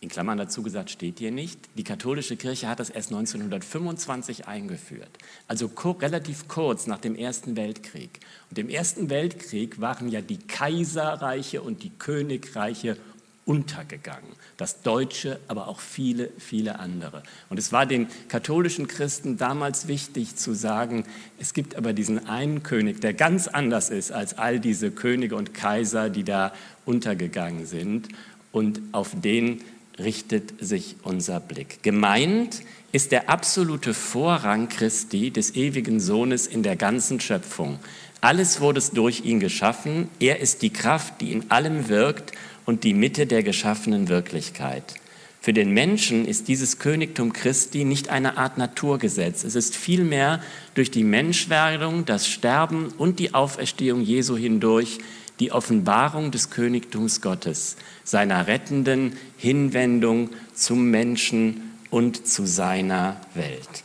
In 0.00 0.10
Klammern 0.10 0.36
dazu 0.36 0.62
gesagt 0.62 0.90
steht 0.90 1.18
hier 1.18 1.30
nicht. 1.30 1.58
Die 1.76 1.84
katholische 1.84 2.36
Kirche 2.36 2.68
hat 2.68 2.80
das 2.80 2.90
erst 2.90 3.10
1925 3.12 4.46
eingeführt, 4.46 5.10
also 5.48 5.70
relativ 5.76 6.48
kurz 6.48 6.86
nach 6.86 6.98
dem 6.98 7.16
Ersten 7.16 7.56
Weltkrieg. 7.56 8.20
Und 8.50 8.58
im 8.58 8.68
Ersten 8.68 9.08
Weltkrieg 9.08 9.80
waren 9.80 10.08
ja 10.08 10.20
die 10.20 10.38
Kaiserreiche 10.38 11.62
und 11.62 11.82
die 11.82 11.90
Königreiche 11.90 12.98
untergegangen. 13.46 14.28
Das 14.56 14.82
Deutsche, 14.82 15.38
aber 15.48 15.68
auch 15.68 15.78
viele, 15.78 16.30
viele 16.36 16.78
andere. 16.80 17.22
Und 17.48 17.58
es 17.58 17.72
war 17.72 17.86
den 17.86 18.08
katholischen 18.28 18.88
Christen 18.88 19.38
damals 19.38 19.86
wichtig 19.86 20.36
zu 20.36 20.52
sagen, 20.52 21.04
es 21.38 21.54
gibt 21.54 21.76
aber 21.76 21.92
diesen 21.92 22.26
einen 22.26 22.64
König, 22.64 23.00
der 23.00 23.14
ganz 23.14 23.46
anders 23.46 23.88
ist 23.88 24.10
als 24.10 24.36
all 24.36 24.58
diese 24.58 24.90
Könige 24.90 25.36
und 25.36 25.54
Kaiser, 25.54 26.10
die 26.10 26.24
da 26.24 26.52
untergegangen 26.84 27.66
sind. 27.66 28.08
Und 28.50 28.80
auf 28.92 29.12
den 29.14 29.62
richtet 29.98 30.54
sich 30.60 30.96
unser 31.02 31.40
Blick. 31.40 31.82
Gemeint 31.82 32.62
ist 32.92 33.12
der 33.12 33.28
absolute 33.28 33.94
Vorrang 33.94 34.68
Christi, 34.68 35.30
des 35.30 35.54
ewigen 35.54 36.00
Sohnes 36.00 36.46
in 36.46 36.62
der 36.62 36.76
ganzen 36.76 37.20
Schöpfung. 37.20 37.78
Alles 38.20 38.60
wurde 38.60 38.82
durch 38.92 39.24
ihn 39.24 39.40
geschaffen. 39.40 40.08
Er 40.20 40.40
ist 40.40 40.62
die 40.62 40.72
Kraft, 40.72 41.20
die 41.20 41.32
in 41.32 41.50
allem 41.50 41.88
wirkt 41.88 42.32
und 42.64 42.84
die 42.84 42.94
Mitte 42.94 43.26
der 43.26 43.42
geschaffenen 43.42 44.08
Wirklichkeit. 44.08 44.94
Für 45.40 45.52
den 45.52 45.70
Menschen 45.70 46.26
ist 46.26 46.48
dieses 46.48 46.80
Königtum 46.80 47.32
Christi 47.32 47.84
nicht 47.84 48.08
eine 48.08 48.36
Art 48.36 48.58
Naturgesetz. 48.58 49.44
Es 49.44 49.54
ist 49.54 49.76
vielmehr 49.76 50.42
durch 50.74 50.90
die 50.90 51.04
Menschwerdung, 51.04 52.04
das 52.04 52.26
Sterben 52.26 52.88
und 52.98 53.20
die 53.20 53.32
Auferstehung 53.32 54.00
Jesu 54.00 54.36
hindurch 54.36 54.98
die 55.40 55.52
Offenbarung 55.52 56.30
des 56.30 56.50
Königtums 56.50 57.20
Gottes, 57.20 57.76
seiner 58.04 58.46
rettenden 58.46 59.16
Hinwendung 59.36 60.30
zum 60.54 60.90
Menschen 60.90 61.72
und 61.90 62.26
zu 62.26 62.46
seiner 62.46 63.20
Welt. 63.34 63.84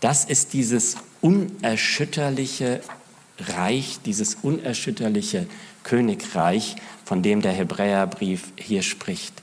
Das 0.00 0.24
ist 0.24 0.52
dieses 0.52 0.96
unerschütterliche 1.20 2.80
Reich, 3.38 3.98
dieses 4.04 4.36
unerschütterliche 4.42 5.46
Königreich, 5.82 6.76
von 7.04 7.22
dem 7.22 7.42
der 7.42 7.52
Hebräerbrief 7.52 8.52
hier 8.56 8.82
spricht. 8.82 9.34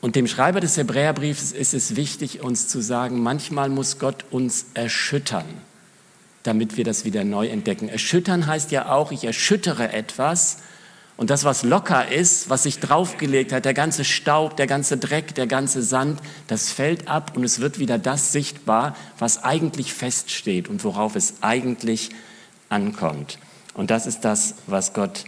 Und 0.00 0.16
dem 0.16 0.26
Schreiber 0.26 0.60
des 0.60 0.76
Hebräerbriefs 0.76 1.52
ist 1.52 1.74
es 1.74 1.96
wichtig, 1.96 2.40
uns 2.40 2.68
zu 2.68 2.80
sagen, 2.80 3.20
manchmal 3.20 3.68
muss 3.68 3.98
Gott 3.98 4.24
uns 4.30 4.66
erschüttern, 4.74 5.44
damit 6.42 6.76
wir 6.76 6.84
das 6.84 7.04
wieder 7.04 7.24
neu 7.24 7.48
entdecken. 7.48 7.88
Erschüttern 7.88 8.46
heißt 8.46 8.70
ja 8.70 8.90
auch, 8.90 9.12
ich 9.12 9.24
erschüttere 9.24 9.92
etwas 9.92 10.58
und 11.20 11.28
das, 11.28 11.44
was 11.44 11.64
locker 11.64 12.10
ist, 12.10 12.48
was 12.48 12.62
sich 12.62 12.78
draufgelegt 12.78 13.52
hat, 13.52 13.66
der 13.66 13.74
ganze 13.74 14.04
Staub, 14.04 14.56
der 14.56 14.66
ganze 14.66 14.96
Dreck, 14.96 15.34
der 15.34 15.46
ganze 15.46 15.82
Sand, 15.82 16.18
das 16.46 16.72
fällt 16.72 17.08
ab 17.08 17.32
und 17.36 17.44
es 17.44 17.60
wird 17.60 17.78
wieder 17.78 17.98
das 17.98 18.32
sichtbar, 18.32 18.96
was 19.18 19.44
eigentlich 19.44 19.92
feststeht 19.92 20.68
und 20.68 20.82
worauf 20.82 21.16
es 21.16 21.34
eigentlich 21.42 22.08
ankommt. 22.70 23.38
Und 23.74 23.90
das 23.90 24.06
ist 24.06 24.20
das, 24.20 24.54
was 24.66 24.94
Gott 24.94 25.24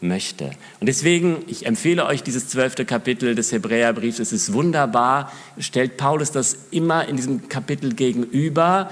möchte. 0.00 0.50
Und 0.80 0.88
deswegen, 0.88 1.44
ich 1.46 1.64
empfehle 1.64 2.06
euch 2.06 2.22
dieses 2.22 2.48
zwölfte 2.48 2.84
Kapitel 2.84 3.34
des 3.34 3.52
Hebräerbriefs. 3.52 4.18
Es 4.18 4.32
ist 4.32 4.52
wunderbar, 4.52 5.32
stellt 5.58 5.96
Paulus 5.96 6.32
das 6.32 6.56
immer 6.70 7.06
in 7.08 7.16
diesem 7.16 7.48
Kapitel 7.48 7.94
gegenüber. 7.94 8.90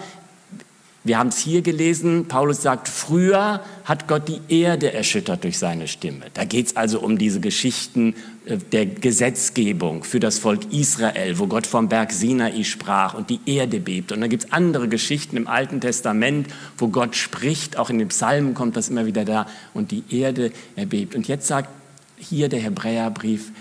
Wir 1.06 1.18
haben 1.18 1.28
es 1.28 1.37
hier 1.37 1.61
gelesen, 1.61 2.28
Paulus 2.28 2.62
sagt, 2.62 2.88
früher 2.88 3.61
hat 3.84 4.08
Gott 4.08 4.26
die 4.26 4.40
Erde 4.49 4.90
erschüttert 4.94 5.44
durch 5.44 5.58
seine 5.58 5.87
Stimme. 5.87 6.25
Da 6.32 6.46
geht 6.46 6.68
es 6.68 6.76
also 6.76 6.99
um 6.99 7.18
diese 7.18 7.40
Geschichten 7.40 8.14
äh, 8.46 8.56
der 8.56 8.87
Gesetzgebung 8.87 10.02
für 10.02 10.18
das 10.18 10.38
Volk 10.38 10.73
Israel, 10.73 11.38
wo 11.38 11.46
Gott 11.46 11.66
vom 11.66 11.90
Berg 11.90 12.11
Sinai 12.11 12.64
sprach 12.64 13.12
und 13.12 13.28
die 13.28 13.40
Erde 13.44 13.80
bebt. 13.80 14.12
Und 14.12 14.23
dann 14.23 14.30
gibt 14.30 14.44
es 14.44 14.52
andere 14.52 14.88
Geschichten 14.88 15.37
im 15.37 15.46
Alten 15.46 15.82
Testament, 15.82 16.46
wo 16.78 16.88
Gott 16.88 17.16
spricht, 17.16 17.76
auch 17.76 17.90
in 17.90 17.99
den 17.99 18.08
Psalmen 18.08 18.54
kommt 18.54 18.75
das 18.75 18.88
immer 18.88 19.04
wieder 19.04 19.26
da, 19.26 19.46
und 19.75 19.90
die 19.90 20.04
Erde 20.08 20.52
erbebt. 20.75 21.14
Und 21.14 21.28
jetzt 21.28 21.46
sagt 21.46 21.68
hier 22.16 22.49
der 22.49 22.61
Hebräerbrief, 22.61 23.52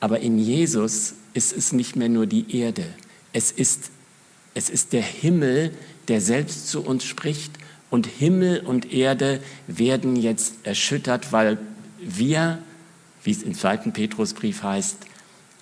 aber 0.00 0.18
in 0.18 0.36
Jesus 0.36 1.14
ist 1.32 1.56
es 1.56 1.70
nicht 1.72 1.94
mehr 1.94 2.08
nur 2.08 2.26
die 2.26 2.58
Erde, 2.58 2.86
es 3.32 3.52
ist, 3.52 3.92
es 4.54 4.68
ist 4.68 4.92
der 4.92 5.02
Himmel, 5.02 5.72
der 6.08 6.20
selbst 6.20 6.68
zu 6.68 6.82
uns 6.84 7.04
spricht. 7.04 7.52
Und 7.90 8.06
Himmel 8.06 8.60
und 8.60 8.92
Erde 8.92 9.40
werden 9.66 10.16
jetzt 10.16 10.54
erschüttert, 10.64 11.32
weil 11.32 11.58
wir, 12.00 12.58
wie 13.22 13.30
es 13.30 13.42
im 13.42 13.54
zweiten 13.54 13.92
Petrusbrief 13.92 14.62
heißt, 14.62 14.96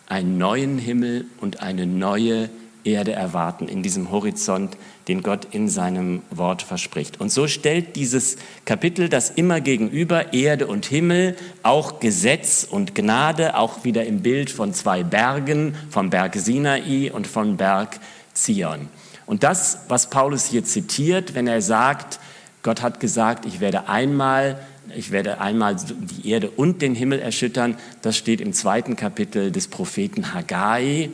einen 0.06 0.38
neuen 0.38 0.78
Himmel 0.78 1.26
und 1.40 1.60
eine 1.60 1.86
neue 1.86 2.50
Erde 2.84 3.12
erwarten 3.12 3.68
in 3.68 3.82
diesem 3.82 4.10
Horizont, 4.10 4.76
den 5.08 5.22
Gott 5.22 5.48
in 5.50 5.68
seinem 5.68 6.22
Wort 6.30 6.62
verspricht. 6.62 7.20
Und 7.20 7.30
so 7.30 7.46
stellt 7.46 7.96
dieses 7.96 8.36
Kapitel 8.64 9.08
das 9.08 9.30
immer 9.30 9.60
gegenüber, 9.60 10.32
Erde 10.32 10.66
und 10.66 10.86
Himmel, 10.86 11.36
auch 11.62 12.00
Gesetz 12.00 12.66
und 12.68 12.94
Gnade, 12.94 13.56
auch 13.56 13.84
wieder 13.84 14.06
im 14.06 14.22
Bild 14.22 14.50
von 14.50 14.72
zwei 14.72 15.02
Bergen, 15.02 15.74
vom 15.90 16.10
Berg 16.10 16.36
Sinai 16.36 17.10
und 17.12 17.26
vom 17.26 17.56
Berg 17.56 18.00
Zion. 18.32 18.88
Und 19.30 19.44
das, 19.44 19.78
was 19.86 20.10
Paulus 20.10 20.46
hier 20.46 20.64
zitiert, 20.64 21.34
wenn 21.34 21.46
er 21.46 21.62
sagt, 21.62 22.18
Gott 22.64 22.82
hat 22.82 22.98
gesagt, 22.98 23.46
ich 23.46 23.60
werde 23.60 23.88
einmal, 23.88 24.60
ich 24.96 25.12
werde 25.12 25.40
einmal 25.40 25.76
die 25.76 26.28
Erde 26.28 26.50
und 26.50 26.82
den 26.82 26.96
Himmel 26.96 27.20
erschüttern, 27.20 27.78
das 28.02 28.16
steht 28.16 28.40
im 28.40 28.52
zweiten 28.52 28.96
Kapitel 28.96 29.52
des 29.52 29.68
Propheten 29.68 30.34
Haggai. 30.34 31.10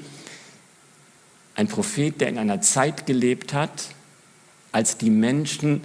Ein 1.56 1.68
Prophet, 1.68 2.18
der 2.22 2.28
in 2.30 2.38
einer 2.38 2.62
Zeit 2.62 3.04
gelebt 3.04 3.52
hat, 3.52 3.88
als 4.72 4.96
die 4.96 5.10
Menschen 5.10 5.84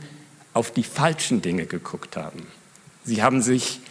auf 0.54 0.72
die 0.72 0.84
falschen 0.84 1.42
Dinge 1.42 1.66
geguckt 1.66 2.16
haben. 2.16 2.48
Sie 3.04 3.22
haben 3.22 3.42
sich 3.42 3.82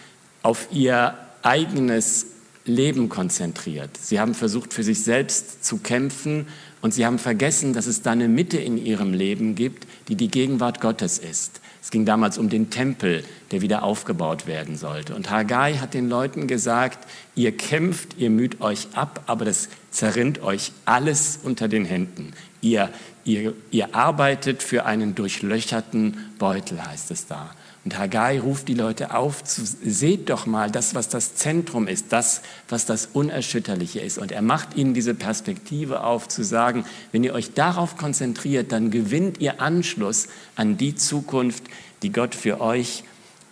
auf 0.43 0.69
ihr 0.73 1.15
eigenes 1.43 2.25
Leben 2.65 3.11
konzentriert. 3.11 3.91
Sie 4.01 4.19
haben 4.19 4.35
versucht, 4.35 4.73
für 4.73 4.83
sich 4.83 5.05
selbst 5.05 5.63
zu 5.63 5.77
kämpfen 5.77 6.47
und 6.83 6.95
sie 6.95 7.05
haben 7.05 7.19
vergessen, 7.19 7.73
dass 7.73 7.87
es 7.87 8.03
da 8.03 8.13
eine 8.13 8.29
Mitte 8.29 8.59
in 8.59 8.79
ihrem 8.79 9.13
Leben 9.13 9.55
gibt, 9.55 9.87
die 10.09 10.15
die 10.15 10.29
Gegenwart 10.29 10.81
Gottes 10.81 11.19
ist. 11.19 11.61
Es 11.83 11.91
ging 11.91 12.05
damals 12.05 12.39
um 12.39 12.49
den 12.49 12.71
Tempel, 12.71 13.25
der 13.51 13.63
wieder 13.63 13.83
aufgebaut 13.83 14.47
werden 14.47 14.77
sollte. 14.77 15.15
Und 15.15 15.31
Haggai 15.31 15.75
hat 15.75 15.95
den 15.95 16.09
Leuten 16.09 16.47
gesagt, 16.47 17.07
ihr 17.35 17.57
kämpft, 17.57 18.19
ihr 18.19 18.31
müht 18.31 18.61
euch 18.61 18.89
ab, 18.95 19.25
aber 19.27 19.45
das 19.45 19.69
zerrinnt 19.91 20.43
euch 20.43 20.73
alles 20.85 21.41
unter 21.43 21.69
den 21.69 21.85
Händen. 21.85 22.33
Ihr, 22.61 22.91
ihr, 23.25 23.55
ihr 23.71 23.95
arbeitet 23.95 24.63
für 24.63 24.85
einen 24.85 25.15
durchlöcherten 25.15 26.17
Beutel, 26.39 26.85
heißt 26.85 27.11
es 27.11 27.27
da. 27.27 27.51
Und 27.85 27.97
Haggai 27.97 28.39
ruft 28.41 28.69
die 28.69 28.75
Leute 28.75 29.15
auf, 29.15 29.43
zu, 29.43 29.63
seht 29.65 30.29
doch 30.29 30.45
mal 30.45 30.71
das, 30.71 30.95
was 30.95 31.09
das 31.09 31.35
Zentrum 31.35 31.89
ist, 31.89 32.13
das, 32.13 32.43
was 32.69 32.85
das 32.85 33.09
Unerschütterliche 33.15 34.01
ist. 34.01 34.19
Und 34.19 34.33
er 34.33 34.43
macht 34.43 34.77
ihnen 34.77 34.93
diese 34.93 35.15
Perspektive 35.15 36.05
auf, 36.05 36.29
zu 36.29 36.45
sagen, 36.45 36.85
wenn 37.13 37.25
ihr 37.25 37.33
euch 37.33 37.55
darauf 37.55 37.97
konzentriert, 37.97 38.73
dann 38.73 38.91
gewinnt 38.91 39.41
ihr 39.41 39.63
Anschluss 39.63 40.29
an 40.57 40.77
die 40.77 40.95
Zukunft, 40.95 41.65
die 42.03 42.13
Gott 42.13 42.35
für 42.35 42.61
euch 42.61 43.03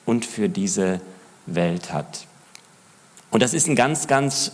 und 0.04 0.26
für 0.26 0.50
diese 0.50 1.00
Welt 1.46 1.92
hat. 1.94 2.26
Und 3.30 3.42
das 3.42 3.54
ist 3.54 3.66
ein 3.66 3.76
ganz, 3.76 4.08
ganz, 4.08 4.52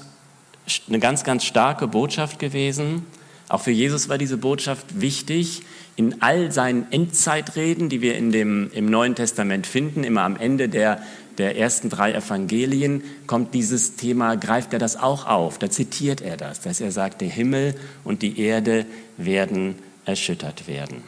eine 0.88 1.00
ganz, 1.00 1.24
ganz 1.24 1.44
starke 1.44 1.88
Botschaft 1.88 2.38
gewesen. 2.38 3.06
Auch 3.48 3.60
für 3.60 3.72
Jesus 3.72 4.08
war 4.08 4.18
diese 4.18 4.36
Botschaft 4.36 5.00
wichtig 5.00 5.62
in 5.96 6.22
all 6.22 6.50
seinen 6.50 6.90
Endzeitreden, 6.90 7.88
die 7.88 8.00
wir 8.00 8.16
in 8.16 8.32
dem, 8.32 8.70
im 8.72 8.86
Neuen 8.86 9.14
Testament 9.14 9.66
finden, 9.66 10.02
immer 10.02 10.22
am 10.22 10.36
Ende 10.36 10.68
der, 10.68 11.00
der 11.38 11.56
ersten 11.56 11.88
drei 11.88 12.12
Evangelien, 12.12 13.02
kommt 13.26 13.54
dieses 13.54 13.96
Thema, 13.96 14.36
greift 14.36 14.72
er 14.72 14.78
das 14.78 14.96
auch 14.96 15.26
auf. 15.26 15.58
Da 15.58 15.70
zitiert 15.70 16.20
er 16.20 16.36
das, 16.36 16.60
dass 16.60 16.80
er 16.80 16.90
sagt, 16.90 17.20
der 17.20 17.28
Himmel 17.28 17.74
und 18.02 18.22
die 18.22 18.40
Erde 18.40 18.86
werden 19.16 19.76
erschüttert 20.04 20.66
werden. 20.66 21.02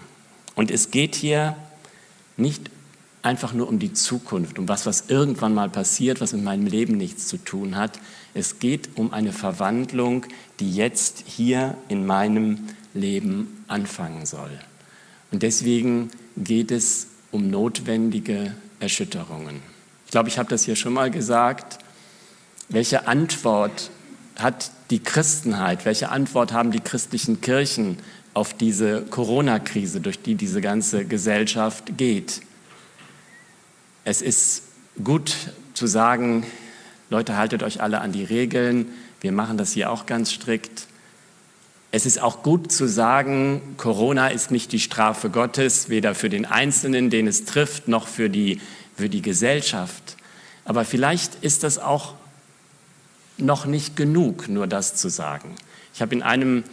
Und 0.55 0.71
es 0.71 0.91
geht 0.91 1.17
hier 1.17 1.57
nicht 2.37 2.71
einfach 3.23 3.53
nur 3.53 3.69
um 3.69 3.81
die 3.81 3.93
Zukunft, 3.93 4.59
um 4.59 4.69
was, 4.69 4.87
was 4.87 5.07
irgendwann 5.09 5.53
mal 5.53 5.69
passiert, 5.69 6.21
was 6.21 6.33
mit 6.33 6.45
meinem 6.45 6.67
Leben 6.67 6.97
nichts 6.97 7.27
zu 7.27 7.39
tun 7.39 7.77
hat. 7.77 7.99
Es 8.35 8.61
geht 8.61 8.91
um 8.95 9.13
eine 9.13 9.33
Verwandlung, 9.33 10.27
die 10.61 10.73
jetzt 10.73 11.25
hier 11.27 11.77
in 11.89 12.07
meinem 12.07 12.69
Leben 12.95 13.65
anfangen 13.67 14.27
soll. 14.27 14.51
Und 15.31 15.43
deswegen 15.43 16.11
geht 16.37 16.71
es 16.71 17.09
um 17.31 17.51
notwendige 17.51 18.55
Erschütterungen. 18.81 19.61
Ich 20.05 20.11
glaube, 20.13 20.29
ich 20.29 20.39
habe 20.39 20.49
das 20.49 20.65
hier 20.65 20.77
schon 20.77 20.93
mal 20.93 21.11
gesagt. 21.11 21.79
Welche 22.69 23.07
Antwort 23.07 23.91
hat 24.37 24.71
die 24.91 25.01
Christenheit, 25.01 25.85
welche 25.85 26.11
Antwort 26.11 26.53
haben 26.53 26.71
die 26.71 26.81
christlichen 26.81 27.41
Kirchen 27.41 27.99
auf 28.35 28.55
diese 28.55 29.03
Corona-Krise, 29.03 30.01
durch 30.01 30.21
die 30.21 30.35
diese 30.35 30.61
ganze 30.61 31.05
Gesellschaft 31.05 31.97
geht? 31.97 32.43
Es 34.05 34.23
ist 34.23 34.63
gut 35.03 35.35
zu 35.75 35.87
sagen, 35.87 36.47
Leute, 37.11 37.37
haltet 37.37 37.63
euch 37.63 37.83
alle 37.83 38.01
an 38.01 38.13
die 38.13 38.25
Regeln. 38.25 38.87
Wir 39.21 39.33
machen 39.33 39.59
das 39.59 39.73
hier 39.73 39.91
auch 39.91 40.07
ganz 40.07 40.33
strikt. 40.33 40.87
Es 41.97 42.05
ist 42.05 42.21
auch 42.21 42.43
gut 42.43 42.71
zu 42.71 42.87
sagen, 42.87 43.63
Corona 43.79 44.29
ist 44.29 44.51
nicht 44.51 44.71
die 44.73 44.81
Strafe 44.81 45.31
Gottes, 45.31 45.89
weder 45.89 46.15
für 46.15 46.29
den 46.29 46.45
Einzelnen, 46.45 47.09
den 47.09 47.27
es 47.27 47.47
trifft, 47.47 47.89
noch 47.89 48.07
für 48.07 48.29
die, 48.29 48.61
für 48.99 49.09
die 49.09 49.23
Gesellschaft. 49.23 50.19
Aber 50.67 50.85
vielleicht 50.85 51.37
ist 51.37 51.63
das 51.63 51.79
auch 51.79 52.13
noch 53.39 53.65
nicht 53.65 53.97
genug, 53.97 54.47
nur 54.47 54.67
das 54.67 54.95
zu 54.95 55.09
sagen. 55.09 55.55
Ich 55.95 56.03
habe 56.03 56.15
in 56.15 56.23
einem 56.23 56.65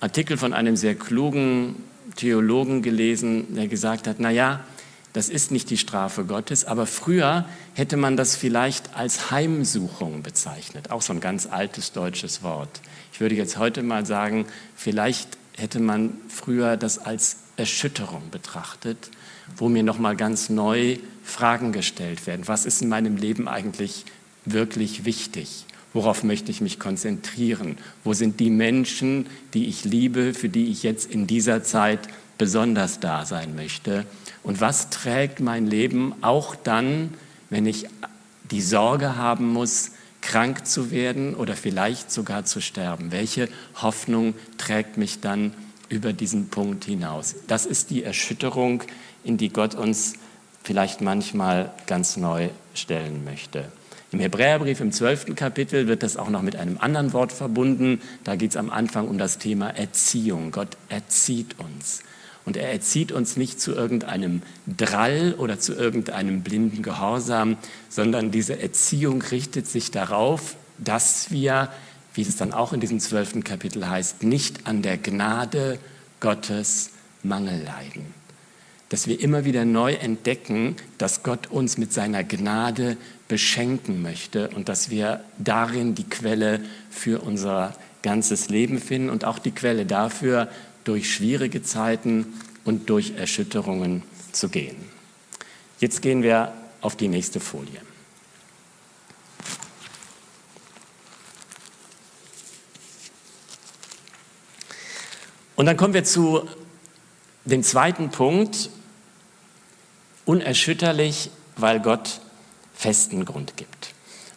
Artikel 0.00 0.36
von 0.36 0.52
einem 0.52 0.74
sehr 0.74 0.96
klugen 0.96 1.76
Theologen 2.16 2.82
gelesen, 2.82 3.54
der 3.54 3.68
gesagt 3.68 4.08
hat, 4.08 4.16
na 4.18 4.30
ja, 4.32 4.64
das 5.12 5.28
ist 5.28 5.50
nicht 5.50 5.68
die 5.70 5.76
Strafe 5.76 6.24
Gottes, 6.24 6.64
aber 6.64 6.86
früher 6.86 7.44
hätte 7.74 7.96
man 7.96 8.16
das 8.16 8.34
vielleicht 8.34 8.96
als 8.96 9.30
Heimsuchung 9.30 10.22
bezeichnet, 10.22 10.90
auch 10.90 11.02
so 11.02 11.12
ein 11.12 11.20
ganz 11.20 11.46
altes 11.46 11.92
deutsches 11.92 12.42
Wort. 12.42 12.80
Ich 13.12 13.20
würde 13.20 13.34
jetzt 13.34 13.58
heute 13.58 13.82
mal 13.82 14.06
sagen, 14.06 14.46
vielleicht 14.74 15.36
hätte 15.56 15.80
man 15.80 16.14
früher 16.28 16.76
das 16.76 16.98
als 16.98 17.36
Erschütterung 17.56 18.30
betrachtet, 18.30 19.10
wo 19.56 19.68
mir 19.68 19.82
noch 19.82 19.98
mal 19.98 20.16
ganz 20.16 20.48
neu 20.48 20.96
Fragen 21.22 21.72
gestellt 21.72 22.26
werden. 22.26 22.48
Was 22.48 22.64
ist 22.64 22.80
in 22.80 22.88
meinem 22.88 23.16
Leben 23.16 23.48
eigentlich 23.48 24.06
wirklich 24.46 25.04
wichtig? 25.04 25.66
Worauf 25.92 26.24
möchte 26.24 26.50
ich 26.50 26.62
mich 26.62 26.78
konzentrieren? 26.78 27.76
Wo 28.02 28.14
sind 28.14 28.40
die 28.40 28.48
Menschen, 28.48 29.26
die 29.52 29.66
ich 29.66 29.84
liebe, 29.84 30.32
für 30.32 30.48
die 30.48 30.70
ich 30.70 30.82
jetzt 30.82 31.10
in 31.10 31.26
dieser 31.26 31.62
Zeit 31.62 32.00
besonders 32.38 32.98
da 32.98 33.26
sein 33.26 33.54
möchte? 33.54 34.06
Und 34.42 34.60
was 34.60 34.90
trägt 34.90 35.40
mein 35.40 35.66
Leben 35.66 36.14
auch 36.22 36.54
dann, 36.54 37.14
wenn 37.50 37.66
ich 37.66 37.86
die 38.50 38.62
Sorge 38.62 39.16
haben 39.16 39.52
muss, 39.52 39.92
krank 40.20 40.66
zu 40.66 40.90
werden 40.90 41.34
oder 41.34 41.54
vielleicht 41.54 42.10
sogar 42.10 42.44
zu 42.44 42.60
sterben? 42.60 43.12
Welche 43.12 43.48
Hoffnung 43.80 44.34
trägt 44.58 44.96
mich 44.96 45.20
dann 45.20 45.52
über 45.88 46.12
diesen 46.12 46.48
Punkt 46.48 46.84
hinaus? 46.84 47.34
Das 47.46 47.66
ist 47.66 47.90
die 47.90 48.02
Erschütterung, 48.02 48.82
in 49.24 49.36
die 49.36 49.50
Gott 49.50 49.74
uns 49.74 50.14
vielleicht 50.64 51.00
manchmal 51.00 51.70
ganz 51.86 52.16
neu 52.16 52.48
stellen 52.74 53.24
möchte. 53.24 53.70
Im 54.12 54.20
Hebräerbrief 54.20 54.80
im 54.80 54.92
zwölften 54.92 55.34
Kapitel 55.34 55.88
wird 55.88 56.02
das 56.02 56.18
auch 56.18 56.28
noch 56.28 56.42
mit 56.42 56.54
einem 56.56 56.76
anderen 56.78 57.14
Wort 57.14 57.32
verbunden. 57.32 58.02
Da 58.24 58.36
geht 58.36 58.50
es 58.50 58.56
am 58.58 58.70
Anfang 58.70 59.08
um 59.08 59.16
das 59.16 59.38
Thema 59.38 59.70
Erziehung. 59.70 60.50
Gott 60.50 60.76
erzieht 60.90 61.58
uns. 61.58 62.02
Und 62.44 62.56
er 62.56 62.72
erzieht 62.72 63.12
uns 63.12 63.36
nicht 63.36 63.60
zu 63.60 63.72
irgendeinem 63.72 64.42
Drall 64.66 65.34
oder 65.38 65.58
zu 65.58 65.74
irgendeinem 65.74 66.42
blinden 66.42 66.82
Gehorsam, 66.82 67.56
sondern 67.88 68.30
diese 68.30 68.60
Erziehung 68.60 69.22
richtet 69.22 69.68
sich 69.68 69.90
darauf, 69.90 70.56
dass 70.78 71.30
wir, 71.30 71.68
wie 72.14 72.22
es 72.22 72.36
dann 72.36 72.52
auch 72.52 72.72
in 72.72 72.80
diesem 72.80 73.00
zwölften 73.00 73.44
Kapitel 73.44 73.88
heißt, 73.88 74.22
nicht 74.22 74.66
an 74.66 74.82
der 74.82 74.98
Gnade 74.98 75.78
Gottes 76.20 76.90
Mangel 77.22 77.62
leiden. 77.62 78.06
Dass 78.88 79.06
wir 79.06 79.20
immer 79.20 79.44
wieder 79.44 79.64
neu 79.64 79.94
entdecken, 79.94 80.76
dass 80.98 81.22
Gott 81.22 81.46
uns 81.46 81.78
mit 81.78 81.92
seiner 81.92 82.24
Gnade 82.24 82.96
beschenken 83.28 84.02
möchte 84.02 84.48
und 84.50 84.68
dass 84.68 84.90
wir 84.90 85.24
darin 85.38 85.94
die 85.94 86.08
Quelle 86.08 86.60
für 86.90 87.22
unser 87.22 87.74
ganzes 88.02 88.48
Leben 88.48 88.78
finden 88.78 89.08
und 89.08 89.24
auch 89.24 89.38
die 89.38 89.52
Quelle 89.52 89.86
dafür, 89.86 90.48
durch 90.84 91.12
schwierige 91.12 91.62
Zeiten 91.62 92.40
und 92.64 92.90
durch 92.90 93.14
Erschütterungen 93.16 94.02
zu 94.32 94.48
gehen. 94.48 94.76
Jetzt 95.78 96.02
gehen 96.02 96.22
wir 96.22 96.52
auf 96.80 96.96
die 96.96 97.08
nächste 97.08 97.40
Folie. 97.40 97.80
Und 105.56 105.66
dann 105.66 105.76
kommen 105.76 105.94
wir 105.94 106.04
zu 106.04 106.48
dem 107.44 107.62
zweiten 107.62 108.10
Punkt, 108.10 108.70
unerschütterlich, 110.24 111.30
weil 111.56 111.80
Gott 111.80 112.20
festen 112.74 113.24
Grund 113.24 113.56
gibt. 113.56 113.91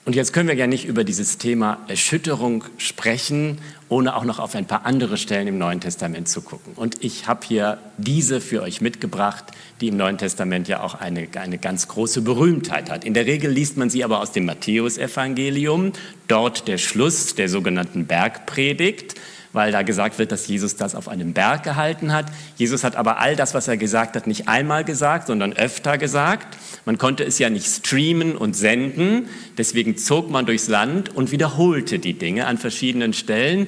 Und 0.06 0.15
jetzt 0.15 0.34
können 0.34 0.48
wir 0.48 0.56
ja 0.56 0.68
nicht 0.68 0.86
über 0.86 1.04
dieses 1.04 1.39
Thema 1.39 1.80
Erschütterung 1.88 2.63
sprechen, 2.78 3.58
ohne 3.89 4.15
auch 4.15 4.24
noch 4.24 4.38
auf 4.38 4.54
ein 4.54 4.68
paar 4.68 4.86
andere 4.86 5.18
Stellen 5.18 5.48
im 5.48 5.58
Neuen 5.58 5.82
Testament 5.82 6.28
zu 6.28 6.41
gucken. 6.41 6.74
Und 6.76 7.04
ich 7.04 7.28
habe 7.28 7.46
hier 7.48 7.80
diese 7.98 8.39
für 8.39 8.62
euch 8.62 8.82
mitgebracht, 8.82 9.46
die 9.82 9.88
im 9.88 9.98
Neuen 9.98 10.20
Testament 10.20 10.68
ja 10.68 10.84
auch 10.84 10.94
eine, 10.94 11.28
eine 11.34 11.58
ganz 11.58 11.88
große 11.88 12.22
Berühmtheit 12.22 12.91
hat. 12.91 13.04
In 13.04 13.15
der 13.15 13.26
Regel 13.26 13.50
liest 13.50 13.78
man 13.78 13.89
sie 13.89 14.04
aber 14.04 14.22
aus 14.22 14.32
dem 14.32 14.46
Matthäusevangelium, 14.46 15.94
dort 16.28 16.68
der 16.68 16.78
Schluss 16.78 17.34
der 17.34 17.50
sogenannten 17.50 18.06
Bergpredigt 18.06 19.15
weil 19.56 19.72
da 19.72 19.82
gesagt 19.82 20.20
wird, 20.20 20.32
dass 20.32 20.48
Jesus 20.48 20.76
das 20.76 20.94
auf 20.94 21.08
einem 21.08 21.34
Berg 21.34 21.63
gehalten 21.63 22.13
hat. 22.13 22.28
Jesus 22.58 22.84
hat 22.84 22.96
aber 22.96 23.20
all 23.20 23.36
das, 23.36 23.54
was 23.54 23.68
er 23.68 23.78
gesagt 23.78 24.15
hat, 24.15 24.28
nicht 24.28 24.48
einmal 24.48 24.84
gesagt, 24.84 25.28
sondern 25.28 25.54
öfter 25.54 25.98
gesagt. 25.98 26.58
Man 26.86 26.98
konnte 26.98 27.24
es 27.24 27.39
ja 27.39 27.50
nicht 27.50 27.65
streamen 27.65 28.36
und 28.36 28.56
senden, 28.56 29.28
deswegen 29.58 29.98
zog 29.98 30.30
man 30.30 30.46
durchs 30.46 30.68
Land 30.68 31.15
und 31.15 31.32
wiederholte 31.32 32.00
die 32.00 32.13
Dinge 32.13 32.48
an 32.48 32.58
verschiedenen 32.58 33.13
Stellen. 33.13 33.68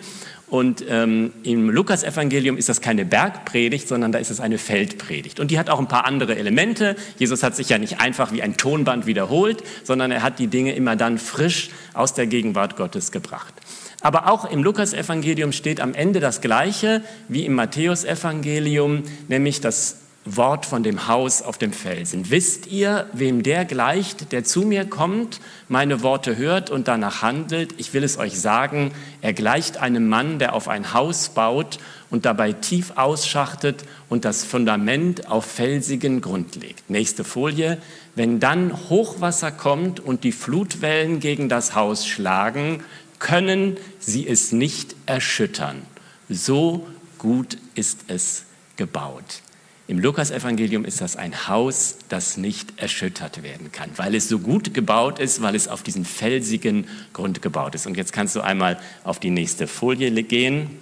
Und 0.49 0.85
ähm, 0.87 1.33
im 1.43 1.69
Lukas-Evangelium 1.69 2.55
ist 2.55 2.69
das 2.69 2.79
keine 2.79 3.03
Bergpredigt, 3.03 3.85
sondern 3.85 4.13
da 4.13 4.19
ist 4.19 4.31
es 4.31 4.39
eine 4.39 4.57
Feldpredigt. 4.57 5.41
Und 5.41 5.51
die 5.51 5.59
hat 5.59 5.69
auch 5.69 5.79
ein 5.79 5.89
paar 5.89 6.05
andere 6.05 6.37
Elemente. 6.37 6.95
Jesus 7.17 7.43
hat 7.43 7.53
sich 7.53 7.67
ja 7.67 7.77
nicht 7.77 7.99
einfach 7.99 8.31
wie 8.31 8.41
ein 8.41 8.55
Tonband 8.55 9.07
wiederholt, 9.07 9.61
sondern 9.83 10.09
er 10.09 10.23
hat 10.23 10.39
die 10.39 10.47
Dinge 10.47 10.73
immer 10.73 10.95
dann 10.95 11.17
frisch 11.17 11.69
aus 11.93 12.13
der 12.13 12.27
Gegenwart 12.27 12.77
Gottes 12.77 13.11
gebracht. 13.11 13.53
Aber 14.01 14.31
auch 14.31 14.45
im 14.45 14.63
Lukasevangelium 14.63 15.51
steht 15.51 15.81
am 15.81 15.93
Ende 15.93 16.19
das 16.19 16.41
Gleiche 16.41 17.01
wie 17.27 17.45
im 17.45 17.55
Matthäusevangelium, 17.55 19.03
nämlich 19.27 19.59
das 19.59 19.97
Wort 20.35 20.65
von 20.65 20.83
dem 20.83 21.07
Haus 21.07 21.41
auf 21.41 21.57
dem 21.57 21.71
Felsen. 21.71 22.29
Wisst 22.29 22.67
ihr, 22.67 23.05
wem 23.13 23.43
der 23.43 23.65
gleicht, 23.65 24.31
der 24.31 24.43
zu 24.43 24.61
mir 24.61 24.85
kommt, 24.85 25.39
meine 25.69 26.03
Worte 26.03 26.37
hört 26.37 26.69
und 26.69 26.87
danach 26.87 27.21
handelt? 27.21 27.75
Ich 27.77 27.93
will 27.93 28.03
es 28.03 28.17
euch 28.17 28.39
sagen, 28.39 28.91
er 29.21 29.33
gleicht 29.33 29.77
einem 29.77 30.09
Mann, 30.09 30.39
der 30.39 30.53
auf 30.53 30.67
ein 30.67 30.93
Haus 30.93 31.29
baut 31.29 31.79
und 32.09 32.25
dabei 32.25 32.53
tief 32.53 32.93
ausschachtet 32.95 33.83
und 34.09 34.25
das 34.25 34.43
Fundament 34.43 35.29
auf 35.29 35.45
felsigen 35.45 36.21
Grund 36.21 36.55
legt. 36.55 36.89
Nächste 36.89 37.23
Folie. 37.23 37.77
Wenn 38.15 38.39
dann 38.39 38.89
Hochwasser 38.89 39.51
kommt 39.51 39.99
und 39.99 40.23
die 40.23 40.31
Flutwellen 40.31 41.19
gegen 41.19 41.49
das 41.49 41.75
Haus 41.75 42.07
schlagen, 42.07 42.83
können 43.19 43.77
sie 43.99 44.27
es 44.27 44.51
nicht 44.51 44.95
erschüttern. 45.05 45.81
So 46.29 46.87
gut 47.17 47.57
ist 47.75 48.05
es 48.07 48.43
gebaut. 48.75 49.41
Im 49.89 49.99
Lukasevangelium 49.99 50.83
ist 50.83 50.99
das 50.99 51.15
ein 51.15 51.47
Haus, 51.47 51.97
das 52.09 52.35
nicht 52.35 52.77
erschüttert 52.77 53.41
werden 53.41 53.71
kann, 53.71 53.89
weil 53.95 54.15
es 54.15 54.27
so 54.27 54.39
gut 54.39 54.73
gebaut 54.73 55.17
ist, 55.19 55.41
weil 55.41 55.55
es 55.55 55.69
auf 55.69 55.81
diesen 55.81 56.03
felsigen 56.03 56.87
Grund 57.13 57.41
gebaut 57.41 57.73
ist. 57.73 57.87
Und 57.87 57.95
jetzt 57.95 58.11
kannst 58.11 58.35
du 58.35 58.41
einmal 58.41 58.79
auf 59.05 59.19
die 59.19 59.29
nächste 59.29 59.65
Folie 59.65 60.11
gehen. 60.23 60.77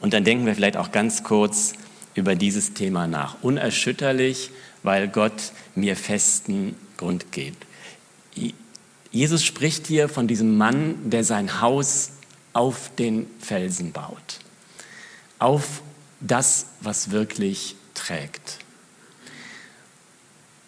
Und 0.00 0.12
dann 0.12 0.24
denken 0.24 0.44
wir 0.44 0.56
vielleicht 0.56 0.76
auch 0.76 0.90
ganz 0.90 1.22
kurz 1.22 1.74
über 2.16 2.34
dieses 2.34 2.74
Thema 2.74 3.06
nach. 3.06 3.36
Unerschütterlich, 3.42 4.50
weil 4.82 5.06
Gott 5.06 5.52
mir 5.76 5.94
festen 5.94 6.74
Grund 6.96 7.30
gibt. 7.30 7.64
Jesus 9.10 9.44
spricht 9.44 9.86
hier 9.86 10.08
von 10.08 10.28
diesem 10.28 10.56
Mann, 10.56 11.10
der 11.10 11.24
sein 11.24 11.60
Haus 11.60 12.10
auf 12.52 12.90
den 12.96 13.26
Felsen 13.40 13.92
baut, 13.92 14.40
auf 15.38 15.82
das, 16.20 16.66
was 16.80 17.10
wirklich 17.10 17.76
trägt. 17.94 18.58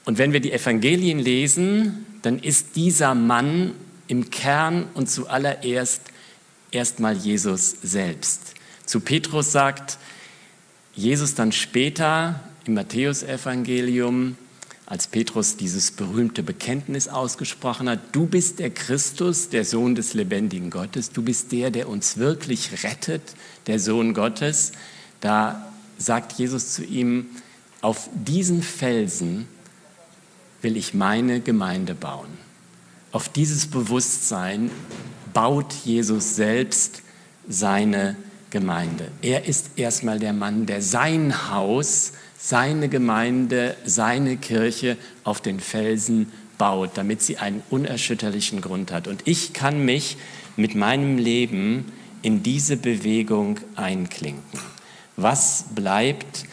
Und 0.04 0.18
wenn 0.18 0.32
wir 0.32 0.40
die 0.40 0.52
Evangelien 0.52 1.18
lesen, 1.18 2.06
dann 2.22 2.38
ist 2.38 2.76
dieser 2.76 3.14
Mann 3.14 3.74
im 4.08 4.30
Kern 4.30 4.88
und 4.94 5.10
zuallererst 5.10 6.02
erstmal 6.70 7.16
Jesus 7.16 7.76
selbst. 7.82 8.54
Zu 8.86 9.00
Petrus 9.00 9.52
sagt 9.52 9.98
Jesus 10.94 11.34
dann 11.34 11.52
später 11.52 12.40
im 12.64 12.74
Matthäusevangelium, 12.74 14.36
als 14.90 15.06
Petrus 15.06 15.56
dieses 15.56 15.92
berühmte 15.92 16.42
Bekenntnis 16.42 17.06
ausgesprochen 17.06 17.88
hat, 17.88 18.00
du 18.10 18.26
bist 18.26 18.58
der 18.58 18.70
Christus, 18.70 19.48
der 19.48 19.64
Sohn 19.64 19.94
des 19.94 20.14
lebendigen 20.14 20.68
Gottes, 20.68 21.12
du 21.12 21.22
bist 21.22 21.52
der, 21.52 21.70
der 21.70 21.88
uns 21.88 22.16
wirklich 22.16 22.82
rettet, 22.82 23.22
der 23.68 23.78
Sohn 23.78 24.14
Gottes, 24.14 24.72
da 25.20 25.72
sagt 25.96 26.32
Jesus 26.32 26.74
zu 26.74 26.82
ihm, 26.84 27.26
auf 27.82 28.10
diesen 28.14 28.64
Felsen 28.64 29.46
will 30.60 30.76
ich 30.76 30.92
meine 30.92 31.40
Gemeinde 31.40 31.94
bauen. 31.94 32.26
Auf 33.12 33.28
dieses 33.28 33.68
Bewusstsein 33.68 34.72
baut 35.32 35.72
Jesus 35.84 36.34
selbst 36.34 37.02
seine 37.48 38.16
Gemeinde. 38.50 39.12
Er 39.22 39.44
ist 39.44 39.70
erstmal 39.76 40.18
der 40.18 40.32
Mann, 40.32 40.66
der 40.66 40.82
sein 40.82 41.48
Haus 41.52 42.12
seine 42.40 42.88
Gemeinde, 42.88 43.76
seine 43.84 44.38
Kirche 44.38 44.96
auf 45.24 45.40
den 45.42 45.60
Felsen 45.60 46.32
baut, 46.56 46.92
damit 46.94 47.22
sie 47.22 47.36
einen 47.36 47.62
unerschütterlichen 47.68 48.62
Grund 48.62 48.92
hat. 48.92 49.08
Und 49.08 49.22
ich 49.26 49.52
kann 49.52 49.84
mich 49.84 50.16
mit 50.56 50.74
meinem 50.74 51.18
Leben 51.18 51.92
in 52.22 52.42
diese 52.42 52.76
Bewegung 52.76 53.60
einklinken. 53.76 54.60
Was 55.16 55.66
bleibt, 55.74 56.44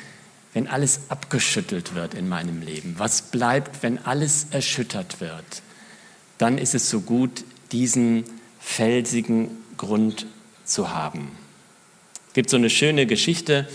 wenn 0.54 0.68
alles 0.68 1.02
abgeschüttelt 1.10 1.96
wird 1.96 2.14
in 2.14 2.28
meinem 2.28 2.62
Leben? 2.62 2.96
Was 2.98 3.22
bleibt, 3.22 3.82
wenn 3.82 3.98
alles 4.00 4.48
erschüttert 4.52 5.22
wird? 5.22 5.62
Dann 6.38 6.58
ist 6.58 6.76
es 6.76 6.90
so 6.90 7.00
gut, 7.02 7.46
diesen 7.72 8.26
felsigen 8.60 9.52
Grund 9.78 10.26
zu 10.66 10.94
haben. 10.94 11.32
Es 12.28 12.34
gibt 12.34 12.50
so 12.50 12.58
eine 12.58 12.70
schöne 12.70 13.06
Geschichte 13.06 13.68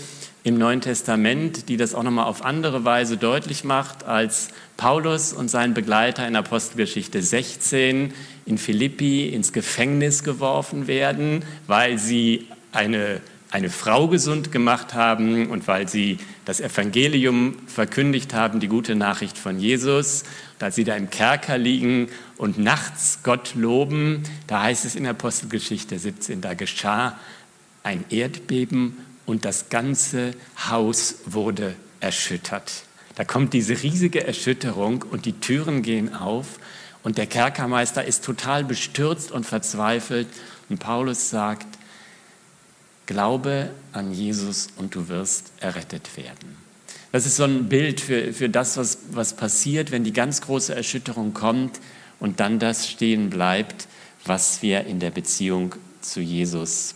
im 0.43 0.57
Neuen 0.57 0.81
Testament, 0.81 1.69
die 1.69 1.77
das 1.77 1.95
auch 1.95 2.03
nochmal 2.03 2.25
auf 2.25 2.43
andere 2.43 2.83
Weise 2.83 3.15
deutlich 3.15 3.63
macht, 3.63 4.03
als 4.03 4.49
Paulus 4.75 5.31
und 5.31 5.49
sein 5.49 5.73
Begleiter 5.73 6.27
in 6.27 6.35
Apostelgeschichte 6.35 7.21
16 7.21 8.13
in 8.45 8.57
Philippi 8.57 9.29
ins 9.29 9.53
Gefängnis 9.53 10.23
geworfen 10.23 10.87
werden, 10.87 11.45
weil 11.67 11.97
sie 11.97 12.47
eine, 12.73 13.21
eine 13.51 13.69
Frau 13.69 14.09
gesund 14.09 14.51
gemacht 14.51 14.93
haben 14.93 15.49
und 15.49 15.65
weil 15.69 15.87
sie 15.87 16.17
das 16.43 16.59
Evangelium 16.59 17.55
verkündigt 17.67 18.33
haben, 18.33 18.59
die 18.59 18.67
gute 18.67 18.95
Nachricht 18.95 19.37
von 19.37 19.59
Jesus. 19.59 20.23
Als 20.59 20.75
sie 20.75 20.85
da 20.85 20.95
im 20.95 21.09
Kerker 21.09 21.57
liegen 21.57 22.07
und 22.37 22.57
nachts 22.57 23.19
Gott 23.23 23.53
loben, 23.55 24.23
da 24.47 24.63
heißt 24.63 24.85
es 24.85 24.95
in 24.95 25.05
Apostelgeschichte 25.05 25.99
17, 25.99 26.39
da 26.39 26.53
geschah 26.53 27.17
ein 27.83 28.05
Erdbeben 28.09 28.97
und 29.25 29.45
das 29.45 29.69
ganze 29.69 30.33
Haus 30.69 31.15
wurde 31.25 31.75
erschüttert. 31.99 32.83
Da 33.15 33.23
kommt 33.23 33.53
diese 33.53 33.81
riesige 33.81 34.25
Erschütterung 34.25 35.03
und 35.03 35.25
die 35.25 35.33
Türen 35.33 35.81
gehen 35.81 36.13
auf 36.13 36.59
und 37.03 37.17
der 37.17 37.27
Kerkermeister 37.27 38.03
ist 38.03 38.23
total 38.23 38.63
bestürzt 38.63 39.31
und 39.31 39.45
verzweifelt 39.45 40.27
und 40.69 40.79
Paulus 40.79 41.29
sagt, 41.29 41.67
glaube 43.05 43.69
an 43.91 44.13
Jesus 44.13 44.69
und 44.77 44.95
du 44.95 45.07
wirst 45.09 45.51
errettet 45.59 46.17
werden. 46.17 46.57
Das 47.11 47.27
ist 47.27 47.35
so 47.35 47.43
ein 47.43 47.69
Bild 47.69 48.01
für, 48.01 48.33
für 48.33 48.49
das, 48.49 48.77
was, 48.77 48.97
was 49.11 49.35
passiert, 49.35 49.91
wenn 49.91 50.03
die 50.03 50.13
ganz 50.13 50.41
große 50.41 50.73
Erschütterung 50.73 51.33
kommt 51.33 51.79
und 52.19 52.39
dann 52.39 52.57
das 52.57 52.89
stehen 52.89 53.29
bleibt, 53.29 53.87
was 54.25 54.61
wir 54.61 54.85
in 54.85 54.99
der 54.99 55.11
Beziehung 55.11 55.75
zu 56.01 56.21
Jesus 56.21 56.95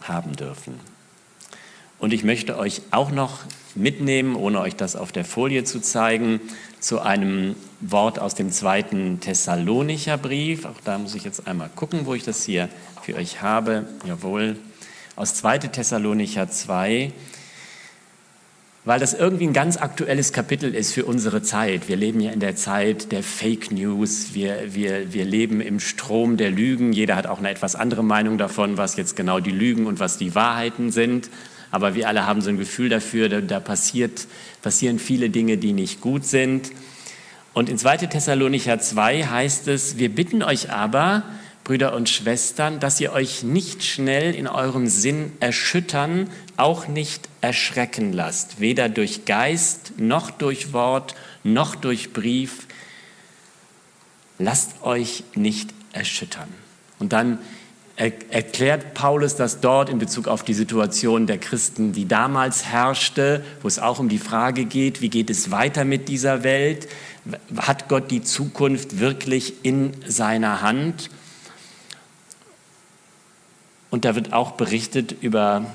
haben 0.00 0.34
dürfen. 0.34 0.91
Und 2.02 2.12
ich 2.12 2.24
möchte 2.24 2.58
euch 2.58 2.82
auch 2.90 3.12
noch 3.12 3.42
mitnehmen, 3.76 4.34
ohne 4.34 4.58
euch 4.58 4.74
das 4.74 4.96
auf 4.96 5.12
der 5.12 5.24
Folie 5.24 5.62
zu 5.62 5.80
zeigen, 5.80 6.40
zu 6.80 6.98
einem 6.98 7.54
Wort 7.80 8.18
aus 8.18 8.34
dem 8.34 8.50
zweiten 8.50 9.20
Thessalonicher 9.20 10.18
Brief. 10.18 10.64
Auch 10.64 10.80
da 10.84 10.98
muss 10.98 11.14
ich 11.14 11.22
jetzt 11.22 11.46
einmal 11.46 11.70
gucken, 11.76 12.00
wo 12.04 12.14
ich 12.14 12.24
das 12.24 12.42
hier 12.42 12.68
für 13.02 13.14
euch 13.14 13.40
habe. 13.40 13.86
Jawohl, 14.04 14.56
aus 15.14 15.34
2. 15.36 15.58
Thessalonicher 15.58 16.50
2, 16.50 17.12
weil 18.84 18.98
das 18.98 19.14
irgendwie 19.14 19.46
ein 19.46 19.52
ganz 19.52 19.76
aktuelles 19.76 20.32
Kapitel 20.32 20.74
ist 20.74 20.92
für 20.92 21.04
unsere 21.04 21.40
Zeit. 21.42 21.88
Wir 21.88 21.94
leben 21.94 22.18
ja 22.18 22.32
in 22.32 22.40
der 22.40 22.56
Zeit 22.56 23.12
der 23.12 23.22
Fake 23.22 23.70
News, 23.70 24.34
wir, 24.34 24.74
wir, 24.74 25.12
wir 25.12 25.24
leben 25.24 25.60
im 25.60 25.78
Strom 25.78 26.36
der 26.36 26.50
Lügen. 26.50 26.92
Jeder 26.92 27.14
hat 27.14 27.28
auch 27.28 27.38
eine 27.38 27.50
etwas 27.50 27.76
andere 27.76 28.02
Meinung 28.02 28.38
davon, 28.38 28.76
was 28.76 28.96
jetzt 28.96 29.14
genau 29.14 29.38
die 29.38 29.52
Lügen 29.52 29.86
und 29.86 30.00
was 30.00 30.18
die 30.18 30.34
Wahrheiten 30.34 30.90
sind. 30.90 31.30
Aber 31.72 31.96
wir 31.96 32.06
alle 32.06 32.26
haben 32.26 32.40
so 32.42 32.50
ein 32.50 32.58
Gefühl 32.58 32.88
dafür, 32.88 33.28
da, 33.28 33.40
da 33.40 33.58
passiert, 33.58 34.28
passieren 34.60 35.00
viele 35.00 35.30
Dinge, 35.30 35.56
die 35.56 35.72
nicht 35.72 36.00
gut 36.00 36.24
sind. 36.24 36.70
Und 37.54 37.68
in 37.68 37.78
2. 37.78 37.96
Thessalonicher 37.96 38.78
2 38.78 39.24
heißt 39.24 39.66
es, 39.68 39.98
wir 39.98 40.10
bitten 40.10 40.42
euch 40.42 40.70
aber, 40.70 41.24
Brüder 41.64 41.94
und 41.94 42.08
Schwestern, 42.08 42.80
dass 42.80 43.00
ihr 43.00 43.12
euch 43.12 43.42
nicht 43.42 43.84
schnell 43.84 44.34
in 44.34 44.48
eurem 44.48 44.86
Sinn 44.86 45.32
erschüttern, 45.40 46.28
auch 46.56 46.88
nicht 46.88 47.28
erschrecken 47.40 48.12
lasst, 48.12 48.60
weder 48.60 48.88
durch 48.88 49.24
Geist 49.24 49.92
noch 49.96 50.30
durch 50.30 50.72
Wort 50.72 51.14
noch 51.44 51.74
durch 51.74 52.12
Brief. 52.12 52.66
Lasst 54.38 54.82
euch 54.82 55.24
nicht 55.34 55.70
erschüttern. 55.92 56.48
Und 56.98 57.12
dann 57.12 57.38
erklärt 58.30 58.94
Paulus 58.94 59.36
das 59.36 59.60
dort 59.60 59.88
in 59.88 59.98
Bezug 59.98 60.26
auf 60.26 60.42
die 60.42 60.54
Situation 60.54 61.26
der 61.26 61.38
Christen, 61.38 61.92
die 61.92 62.06
damals 62.08 62.64
herrschte, 62.64 63.44
wo 63.60 63.68
es 63.68 63.78
auch 63.78 63.98
um 63.98 64.08
die 64.08 64.18
Frage 64.18 64.64
geht, 64.64 65.00
wie 65.00 65.10
geht 65.10 65.30
es 65.30 65.50
weiter 65.50 65.84
mit 65.84 66.08
dieser 66.08 66.42
Welt? 66.42 66.88
Hat 67.56 67.88
Gott 67.88 68.10
die 68.10 68.22
Zukunft 68.22 68.98
wirklich 68.98 69.54
in 69.62 69.92
seiner 70.06 70.62
Hand? 70.62 71.10
Und 73.90 74.04
da 74.04 74.14
wird 74.14 74.32
auch 74.32 74.52
berichtet 74.52 75.14
über 75.20 75.66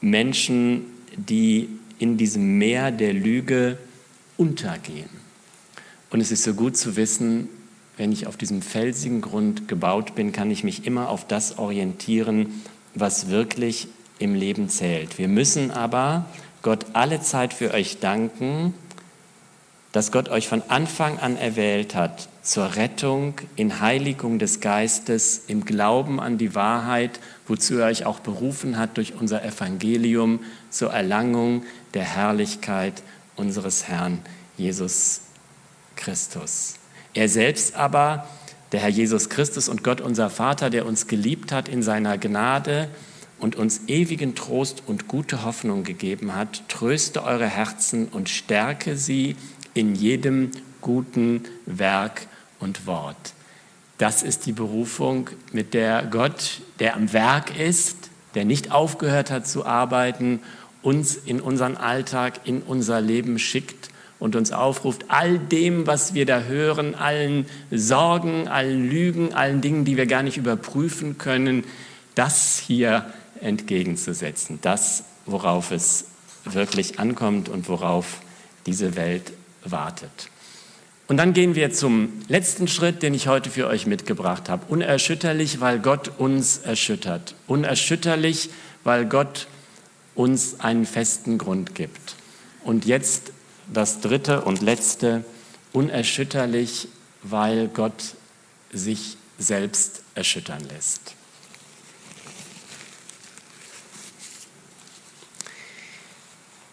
Menschen, 0.00 0.84
die 1.16 1.68
in 1.98 2.16
diesem 2.16 2.58
Meer 2.58 2.90
der 2.90 3.12
Lüge 3.12 3.78
untergehen. 4.36 5.10
Und 6.10 6.20
es 6.20 6.32
ist 6.32 6.44
so 6.44 6.54
gut 6.54 6.76
zu 6.76 6.96
wissen, 6.96 7.48
wenn 7.98 8.12
ich 8.12 8.26
auf 8.26 8.36
diesem 8.36 8.62
felsigen 8.62 9.20
Grund 9.20 9.68
gebaut 9.68 10.14
bin, 10.14 10.32
kann 10.32 10.50
ich 10.50 10.64
mich 10.64 10.86
immer 10.86 11.08
auf 11.08 11.26
das 11.26 11.58
orientieren, 11.58 12.62
was 12.94 13.28
wirklich 13.28 13.88
im 14.18 14.34
Leben 14.34 14.68
zählt. 14.68 15.18
Wir 15.18 15.28
müssen 15.28 15.70
aber 15.70 16.24
Gott 16.62 16.86
alle 16.92 17.20
Zeit 17.20 17.52
für 17.52 17.74
euch 17.74 17.98
danken, 17.98 18.72
dass 19.92 20.12
Gott 20.12 20.28
euch 20.28 20.48
von 20.48 20.62
Anfang 20.68 21.18
an 21.18 21.36
erwählt 21.36 21.94
hat 21.94 22.28
zur 22.42 22.76
Rettung 22.76 23.34
in 23.56 23.80
Heiligung 23.80 24.38
des 24.38 24.60
Geistes, 24.60 25.42
im 25.48 25.64
Glauben 25.64 26.20
an 26.20 26.38
die 26.38 26.54
Wahrheit, 26.54 27.20
wozu 27.46 27.78
er 27.78 27.86
euch 27.86 28.06
auch 28.06 28.20
berufen 28.20 28.78
hat 28.78 28.96
durch 28.96 29.14
unser 29.14 29.44
Evangelium 29.44 30.40
zur 30.70 30.92
Erlangung 30.92 31.64
der 31.94 32.04
Herrlichkeit 32.04 33.02
unseres 33.36 33.88
Herrn 33.88 34.20
Jesus 34.56 35.22
Christus. 35.96 36.74
Er 37.14 37.28
selbst 37.28 37.74
aber, 37.74 38.26
der 38.72 38.80
Herr 38.80 38.90
Jesus 38.90 39.28
Christus 39.28 39.68
und 39.68 39.82
Gott 39.82 40.00
unser 40.00 40.30
Vater, 40.30 40.70
der 40.70 40.86
uns 40.86 41.06
geliebt 41.06 41.52
hat 41.52 41.68
in 41.68 41.82
seiner 41.82 42.18
Gnade 42.18 42.88
und 43.38 43.56
uns 43.56 43.82
ewigen 43.86 44.34
Trost 44.34 44.82
und 44.86 45.08
gute 45.08 45.44
Hoffnung 45.44 45.84
gegeben 45.84 46.34
hat, 46.34 46.68
tröste 46.68 47.22
eure 47.22 47.46
Herzen 47.46 48.08
und 48.08 48.28
stärke 48.28 48.96
sie 48.96 49.36
in 49.74 49.94
jedem 49.94 50.50
guten 50.80 51.44
Werk 51.66 52.26
und 52.60 52.86
Wort. 52.86 53.34
Das 53.96 54.22
ist 54.22 54.46
die 54.46 54.52
Berufung, 54.52 55.30
mit 55.52 55.74
der 55.74 56.02
Gott, 56.04 56.60
der 56.78 56.94
am 56.94 57.12
Werk 57.12 57.58
ist, 57.58 58.10
der 58.34 58.44
nicht 58.44 58.70
aufgehört 58.70 59.30
hat 59.30 59.46
zu 59.46 59.66
arbeiten, 59.66 60.40
uns 60.82 61.16
in 61.16 61.40
unseren 61.40 61.76
Alltag, 61.76 62.40
in 62.44 62.62
unser 62.62 63.00
Leben 63.00 63.38
schickt 63.38 63.88
und 64.18 64.36
uns 64.36 64.52
aufruft, 64.52 65.06
all 65.08 65.38
dem, 65.38 65.86
was 65.86 66.14
wir 66.14 66.26
da 66.26 66.42
hören, 66.42 66.94
allen 66.94 67.46
Sorgen, 67.70 68.48
allen 68.48 68.88
Lügen, 68.90 69.32
allen 69.32 69.60
Dingen, 69.60 69.84
die 69.84 69.96
wir 69.96 70.06
gar 70.06 70.22
nicht 70.22 70.36
überprüfen 70.36 71.18
können, 71.18 71.64
das 72.14 72.58
hier 72.58 73.06
entgegenzusetzen. 73.40 74.58
Das, 74.62 75.04
worauf 75.26 75.70
es 75.70 76.06
wirklich 76.44 76.98
ankommt 76.98 77.48
und 77.48 77.68
worauf 77.68 78.20
diese 78.66 78.96
Welt 78.96 79.32
wartet. 79.64 80.30
Und 81.06 81.16
dann 81.16 81.32
gehen 81.32 81.54
wir 81.54 81.72
zum 81.72 82.12
letzten 82.28 82.68
Schritt, 82.68 83.02
den 83.02 83.14
ich 83.14 83.28
heute 83.28 83.48
für 83.48 83.66
euch 83.66 83.86
mitgebracht 83.86 84.50
habe. 84.50 84.66
Unerschütterlich, 84.68 85.60
weil 85.60 85.78
Gott 85.78 86.10
uns 86.18 86.58
erschüttert. 86.58 87.34
Unerschütterlich, 87.46 88.50
weil 88.84 89.06
Gott 89.06 89.46
uns 90.14 90.60
einen 90.60 90.84
festen 90.84 91.38
Grund 91.38 91.74
gibt. 91.74 92.16
Und 92.62 92.84
jetzt 92.84 93.32
das 93.72 94.00
dritte 94.00 94.42
und 94.42 94.62
letzte, 94.62 95.24
unerschütterlich, 95.72 96.88
weil 97.22 97.68
Gott 97.68 98.14
sich 98.72 99.16
selbst 99.38 100.02
erschüttern 100.14 100.62
lässt. 100.68 101.14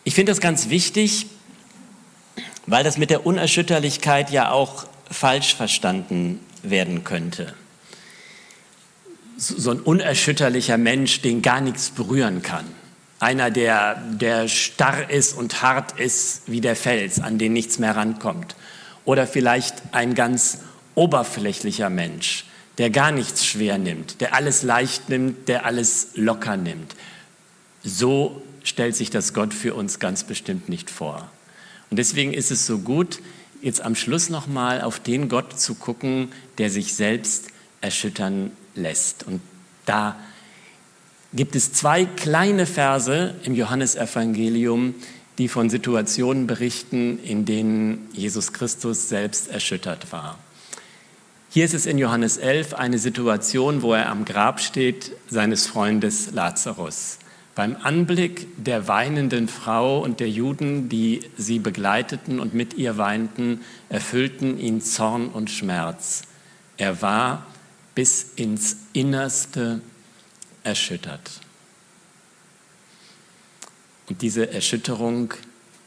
Ich 0.03 0.13
finde 0.13 0.31
das 0.31 0.39
ganz 0.39 0.69
wichtig, 0.69 1.27
weil 2.67 2.83
das 2.83 2.97
mit 2.97 3.09
der 3.09 3.25
Unerschütterlichkeit 3.25 4.31
ja 4.31 4.51
auch 4.51 4.87
falsch 5.09 5.55
verstanden 5.55 6.39
werden 6.63 7.03
könnte. 7.03 7.53
So 9.37 9.71
ein 9.71 9.81
unerschütterlicher 9.81 10.77
Mensch, 10.77 11.21
den 11.21 11.41
gar 11.41 11.59
nichts 11.59 11.89
berühren 11.89 12.41
kann. 12.41 12.65
Einer, 13.25 13.49
der, 13.49 13.95
der 13.95 14.47
starr 14.47 15.09
ist 15.09 15.35
und 15.35 15.63
hart 15.63 15.99
ist 15.99 16.43
wie 16.45 16.61
der 16.61 16.75
Fels, 16.75 17.19
an 17.19 17.39
den 17.39 17.53
nichts 17.53 17.79
mehr 17.79 17.95
rankommt. 17.95 18.55
Oder 19.03 19.25
vielleicht 19.25 19.81
ein 19.93 20.13
ganz 20.13 20.59
oberflächlicher 20.93 21.89
Mensch, 21.89 22.45
der 22.77 22.91
gar 22.91 23.09
nichts 23.11 23.43
schwer 23.43 23.79
nimmt, 23.79 24.21
der 24.21 24.35
alles 24.35 24.61
leicht 24.61 25.09
nimmt, 25.09 25.47
der 25.47 25.65
alles 25.65 26.09
locker 26.13 26.55
nimmt. 26.55 26.95
So 27.83 28.43
stellt 28.63 28.95
sich 28.95 29.09
das 29.09 29.33
Gott 29.33 29.55
für 29.55 29.73
uns 29.73 29.97
ganz 29.97 30.23
bestimmt 30.23 30.69
nicht 30.69 30.91
vor. 30.91 31.27
Und 31.89 31.97
deswegen 31.97 32.31
ist 32.31 32.51
es 32.51 32.67
so 32.67 32.77
gut, 32.77 33.21
jetzt 33.59 33.81
am 33.81 33.95
Schluss 33.95 34.29
nochmal 34.29 34.81
auf 34.81 34.99
den 34.99 35.29
Gott 35.29 35.59
zu 35.59 35.73
gucken, 35.73 36.31
der 36.59 36.69
sich 36.69 36.93
selbst 36.93 37.47
erschüttern 37.81 38.51
lässt. 38.75 39.23
Und 39.23 39.41
da 39.87 40.15
gibt 41.35 41.55
es 41.55 41.73
zwei 41.73 42.05
kleine 42.05 42.65
Verse 42.65 43.35
im 43.43 43.55
Johannesevangelium, 43.55 44.95
die 45.37 45.47
von 45.49 45.69
Situationen 45.69 46.47
berichten, 46.47 47.19
in 47.23 47.45
denen 47.45 48.07
Jesus 48.13 48.53
Christus 48.53 49.09
selbst 49.09 49.49
erschüttert 49.49 50.11
war. 50.13 50.39
Hier 51.49 51.65
ist 51.65 51.73
es 51.73 51.85
in 51.85 51.97
Johannes 51.97 52.37
11 52.37 52.73
eine 52.73 52.99
Situation, 52.99 53.81
wo 53.81 53.93
er 53.93 54.09
am 54.09 54.25
Grab 54.25 54.59
steht 54.59 55.11
seines 55.29 55.67
Freundes 55.67 56.31
Lazarus. 56.31 57.17
Beim 57.53 57.77
Anblick 57.81 58.47
der 58.57 58.89
weinenden 58.89 59.47
Frau 59.47 60.03
und 60.03 60.19
der 60.19 60.29
Juden, 60.29 60.89
die 60.89 61.21
sie 61.37 61.59
begleiteten 61.59 62.39
und 62.41 62.53
mit 62.53 62.73
ihr 62.73 62.97
weinten, 62.97 63.61
erfüllten 63.87 64.59
ihn 64.59 64.81
Zorn 64.81 65.29
und 65.29 65.49
Schmerz. 65.49 66.23
Er 66.77 67.01
war 67.01 67.45
bis 67.93 68.33
ins 68.35 68.75
Innerste 68.91 69.79
erschüttert. 70.65 71.39
Und 74.07 74.21
diese 74.21 74.51
Erschütterung 74.51 75.33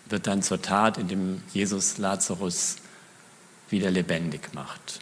wird 0.06 0.26
dann 0.26 0.42
zur 0.42 0.62
Tat, 0.62 0.98
indem 0.98 1.42
Jesus 1.52 1.98
Lazarus 1.98 2.76
wieder 3.70 3.90
lebendig 3.90 4.54
macht. 4.54 5.00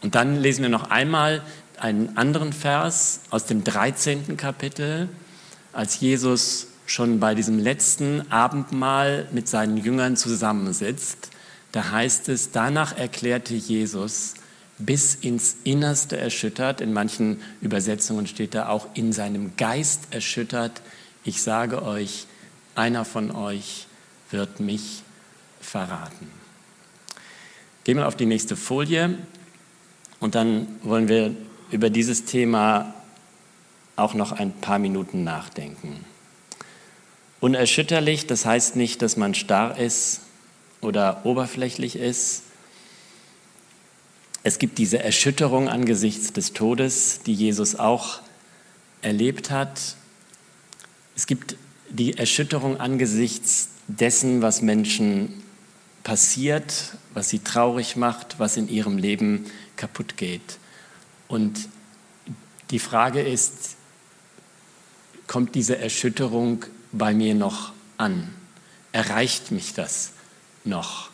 Und 0.00 0.14
dann 0.14 0.36
lesen 0.40 0.62
wir 0.62 0.68
noch 0.68 0.90
einmal 0.90 1.42
einen 1.78 2.16
anderen 2.16 2.52
Vers 2.52 3.20
aus 3.30 3.46
dem 3.46 3.64
13. 3.64 4.36
Kapitel 4.36 5.08
als 5.72 6.00
Jesus 6.00 6.68
schon 6.86 7.20
bei 7.20 7.34
diesem 7.34 7.58
letzten 7.58 8.32
Abendmahl 8.32 9.28
mit 9.32 9.46
seinen 9.46 9.76
Jüngern 9.76 10.16
zusammensitzt, 10.16 11.30
da 11.72 11.90
heißt 11.90 12.30
es, 12.30 12.50
danach 12.50 12.96
erklärte 12.96 13.54
Jesus, 13.54 14.34
bis 14.78 15.14
ins 15.14 15.56
Innerste 15.64 16.16
erschüttert, 16.16 16.80
in 16.80 16.92
manchen 16.92 17.40
Übersetzungen 17.60 18.26
steht 18.26 18.54
da 18.54 18.68
auch 18.68 18.86
in 18.94 19.12
seinem 19.12 19.56
Geist 19.56 20.08
erschüttert, 20.10 20.82
ich 21.24 21.42
sage 21.42 21.82
euch, 21.82 22.26
einer 22.74 23.04
von 23.04 23.30
euch 23.30 23.86
wird 24.30 24.60
mich 24.60 25.02
verraten. 25.60 26.30
Gehen 27.84 27.96
wir 27.96 28.06
auf 28.06 28.16
die 28.16 28.26
nächste 28.26 28.56
Folie 28.56 29.18
und 30.20 30.34
dann 30.34 30.68
wollen 30.82 31.08
wir 31.08 31.34
über 31.70 31.90
dieses 31.90 32.24
Thema 32.24 32.94
auch 33.96 34.14
noch 34.14 34.32
ein 34.32 34.52
paar 34.52 34.78
Minuten 34.78 35.24
nachdenken. 35.24 36.04
Unerschütterlich, 37.40 38.26
das 38.26 38.46
heißt 38.46 38.76
nicht, 38.76 39.02
dass 39.02 39.16
man 39.16 39.34
starr 39.34 39.78
ist 39.78 40.20
oder 40.80 41.24
oberflächlich 41.24 41.96
ist. 41.96 42.42
Es 44.48 44.58
gibt 44.58 44.78
diese 44.78 44.98
Erschütterung 45.02 45.68
angesichts 45.68 46.32
des 46.32 46.54
Todes, 46.54 47.20
die 47.26 47.34
Jesus 47.34 47.74
auch 47.74 48.20
erlebt 49.02 49.50
hat. 49.50 49.78
Es 51.14 51.26
gibt 51.26 51.56
die 51.90 52.16
Erschütterung 52.16 52.80
angesichts 52.80 53.68
dessen, 53.88 54.40
was 54.40 54.62
Menschen 54.62 55.42
passiert, 56.02 56.94
was 57.12 57.28
sie 57.28 57.40
traurig 57.40 57.96
macht, 57.96 58.38
was 58.38 58.56
in 58.56 58.70
ihrem 58.70 58.96
Leben 58.96 59.44
kaputt 59.76 60.16
geht. 60.16 60.56
Und 61.28 61.68
die 62.70 62.78
Frage 62.78 63.20
ist, 63.20 63.76
kommt 65.26 65.56
diese 65.56 65.76
Erschütterung 65.76 66.64
bei 66.90 67.12
mir 67.12 67.34
noch 67.34 67.74
an? 67.98 68.32
Erreicht 68.92 69.50
mich 69.50 69.74
das 69.74 70.12
noch? 70.64 71.10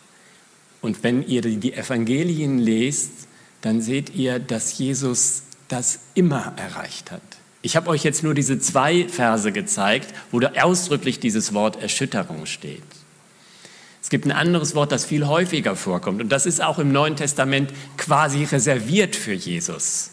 Und 0.85 1.03
wenn 1.03 1.27
ihr 1.27 1.41
die 1.41 1.73
Evangelien 1.73 2.59
lest, 2.59 3.24
dann 3.65 3.81
seht 3.81 4.15
ihr, 4.15 4.39
dass 4.39 4.77
Jesus 4.77 5.45
das 5.69 6.01
immer 6.15 6.53
erreicht 6.57 7.11
hat. 7.11 7.23
Ich 7.63 7.77
habe 7.77 7.89
euch 7.89 8.05
jetzt 8.05 8.23
nur 8.23 8.35
diese 8.35 8.59
zwei 8.59 9.09
Verse 9.09 9.51
gezeigt, 9.53 10.15
wo 10.31 10.39
da 10.39 10.53
ausdrücklich 10.63 11.19
dieses 11.19 11.55
Wort 11.55 11.81
Erschütterung 11.81 12.45
steht. 12.45 12.83
Es 14.03 14.11
gibt 14.11 14.27
ein 14.27 14.33
anderes 14.33 14.75
Wort, 14.75 14.93
das 14.93 15.07
viel 15.07 15.27
häufiger 15.27 15.77
vorkommt 15.77 16.21
und 16.21 16.29
das 16.29 16.45
ist 16.45 16.63
auch 16.63 16.79
im 16.79 16.93
Neuen 16.93 17.17
Testament 17.17 17.73
quasi 17.97 18.45
reserviert 18.45 19.17
für 19.17 19.33
Jesus. 19.33 20.11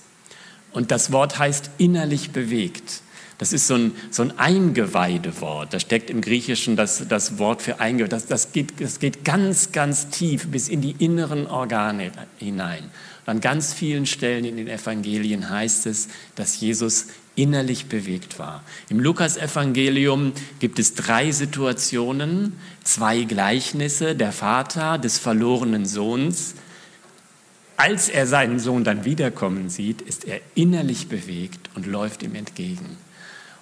Und 0.72 0.92
das 0.92 1.12
Wort 1.12 1.38
heißt 1.38 1.72
innerlich 1.78 2.32
bewegt. 2.32 3.02
Das 3.42 3.54
ist 3.54 3.66
so 3.66 3.74
ein, 3.74 3.96
so 4.12 4.22
ein 4.22 4.38
Eingeweidewort. 4.38 5.74
Da 5.74 5.80
steckt 5.80 6.12
im 6.12 6.22
Griechischen 6.22 6.76
das, 6.76 7.08
das 7.08 7.40
Wort 7.40 7.64
für 7.64 7.80
Eingeweide. 7.80 8.12
Das, 8.12 8.28
das, 8.28 8.52
geht, 8.52 8.80
das 8.80 9.00
geht 9.00 9.26
ganz, 9.26 9.72
ganz 9.72 10.12
tief 10.12 10.50
bis 10.50 10.70
in 10.70 10.82
die 10.82 10.92
inneren 11.00 11.48
Organe 11.48 12.12
hinein. 12.38 12.92
An 13.26 13.42
ganz 13.42 13.74
vielen 13.74 14.06
Stellen 14.06 14.46
in 14.46 14.58
den 14.58 14.68
Evangelien 14.68 15.50
heißt 15.50 15.88
es, 15.88 16.10
dass 16.36 16.60
Jesus 16.62 17.08
innerlich 17.36 17.88
bewegt 17.88 18.38
war. 18.38 18.64
Im 18.90 19.00
Lukasevangelium 19.00 20.34
gibt 20.60 20.78
es 20.78 20.94
drei 20.94 21.32
Situationen, 21.32 22.54
zwei 22.84 23.24
Gleichnisse, 23.24 24.16
der 24.16 24.34
Vater 24.34 25.00
des 25.00 25.18
verlorenen 25.18 25.88
Sohns. 25.88 26.54
Als 27.76 28.08
er 28.08 28.28
seinen 28.28 28.60
Sohn 28.60 28.84
dann 28.84 29.04
wiederkommen 29.04 29.70
sieht, 29.70 30.04
ist 30.04 30.26
er 30.26 30.42
innerlich 30.54 31.08
bewegt 31.08 31.72
und 31.74 31.88
läuft 31.88 32.22
ihm 32.22 32.36
entgegen. 32.36 32.98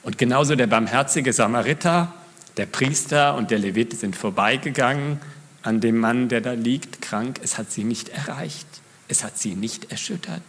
Und 0.03 0.17
genauso 0.17 0.55
der 0.55 0.67
barmherzige 0.67 1.33
Samariter, 1.33 2.13
der 2.57 2.65
Priester 2.65 3.35
und 3.35 3.51
der 3.51 3.59
Levit 3.59 3.97
sind 3.97 4.15
vorbeigegangen 4.15 5.19
an 5.61 5.81
dem 5.81 5.97
Mann, 5.97 6.29
der 6.29 6.41
da 6.41 6.53
liegt, 6.53 7.01
krank. 7.01 7.39
Es 7.43 7.57
hat 7.57 7.71
sie 7.71 7.83
nicht 7.83 8.09
erreicht. 8.09 8.67
Es 9.07 9.23
hat 9.23 9.37
sie 9.37 9.55
nicht 9.55 9.91
erschüttert. 9.91 10.41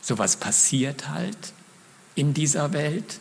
So 0.00 0.18
was 0.18 0.36
passiert 0.36 1.08
halt 1.08 1.36
in 2.14 2.34
dieser 2.34 2.72
Welt. 2.72 3.18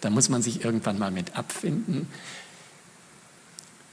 Da 0.00 0.10
muss 0.10 0.28
man 0.28 0.42
sich 0.42 0.64
irgendwann 0.64 0.98
mal 0.98 1.10
mit 1.10 1.36
abfinden. 1.36 2.08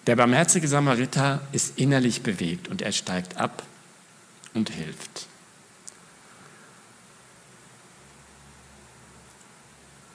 Der 0.05 0.15
barmherzige 0.15 0.67
Samariter 0.67 1.41
ist 1.51 1.77
innerlich 1.77 2.21
bewegt 2.21 2.67
und 2.69 2.81
er 2.81 2.93
steigt 2.93 3.37
ab 3.37 3.63
und 4.53 4.69
hilft. 4.69 5.27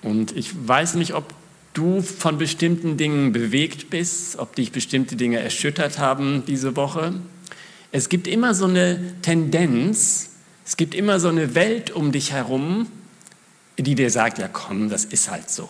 Und 0.03 0.37
ich 0.37 0.51
weiß 0.67 0.95
nicht, 0.95 1.15
ob 1.15 1.33
du 1.75 2.03
von 2.03 2.39
bestimmten 2.39 2.97
Dingen 2.97 3.33
bewegt 3.33 3.91
bist, 3.91 4.39
ob 4.39 4.55
dich 4.57 4.73
bestimmte 4.73 5.17
Dinge 5.17 5.39
erschüttert 5.39 5.99
haben 5.99 6.45
diese 6.47 6.77
Woche. 6.77 7.15
Es 7.93 8.09
gibt 8.09 8.27
immer 8.27 8.55
so 8.55 8.67
eine 8.67 9.15
Tendenz, 9.23 10.31
es 10.65 10.77
gibt 10.77 10.95
immer 10.95 11.21
so 11.21 11.29
eine 11.29 11.55
Welt 11.55 11.91
um 11.91 12.13
dich 12.13 12.33
herum, 12.33 12.87
die 13.79 13.95
dir 13.95 14.11
sagt, 14.11 14.39
ja 14.39 14.49
komm, 14.49 14.91
das 14.91 15.05
ist 15.05 15.31
halt 15.31 15.51
so. 15.51 15.69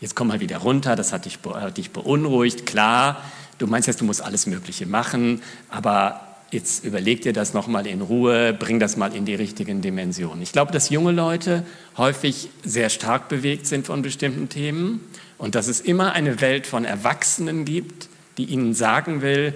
Jetzt 0.00 0.14
komm 0.14 0.28
mal 0.28 0.40
wieder 0.40 0.58
runter, 0.58 0.96
das 0.96 1.12
hat 1.12 1.24
dich, 1.24 1.38
hat 1.44 1.78
dich 1.78 1.90
beunruhigt, 1.90 2.66
klar, 2.66 3.22
du 3.58 3.66
meinst 3.66 3.88
jetzt, 3.88 4.00
du 4.00 4.04
musst 4.04 4.22
alles 4.22 4.46
Mögliche 4.46 4.86
machen, 4.86 5.40
aber 5.70 6.25
jetzt 6.50 6.84
überleg 6.84 7.22
dir 7.22 7.32
das 7.32 7.54
nochmal 7.54 7.86
in 7.86 8.00
Ruhe, 8.00 8.52
bring 8.52 8.78
das 8.78 8.96
mal 8.96 9.14
in 9.14 9.24
die 9.24 9.34
richtigen 9.34 9.82
Dimensionen. 9.82 10.42
Ich 10.42 10.52
glaube, 10.52 10.72
dass 10.72 10.90
junge 10.90 11.12
Leute 11.12 11.64
häufig 11.96 12.50
sehr 12.64 12.88
stark 12.88 13.28
bewegt 13.28 13.66
sind 13.66 13.86
von 13.86 14.02
bestimmten 14.02 14.48
Themen 14.48 15.00
und 15.38 15.54
dass 15.54 15.66
es 15.66 15.80
immer 15.80 16.12
eine 16.12 16.40
Welt 16.40 16.66
von 16.66 16.84
Erwachsenen 16.84 17.64
gibt, 17.64 18.08
die 18.38 18.44
ihnen 18.44 18.74
sagen 18.74 19.22
will, 19.22 19.54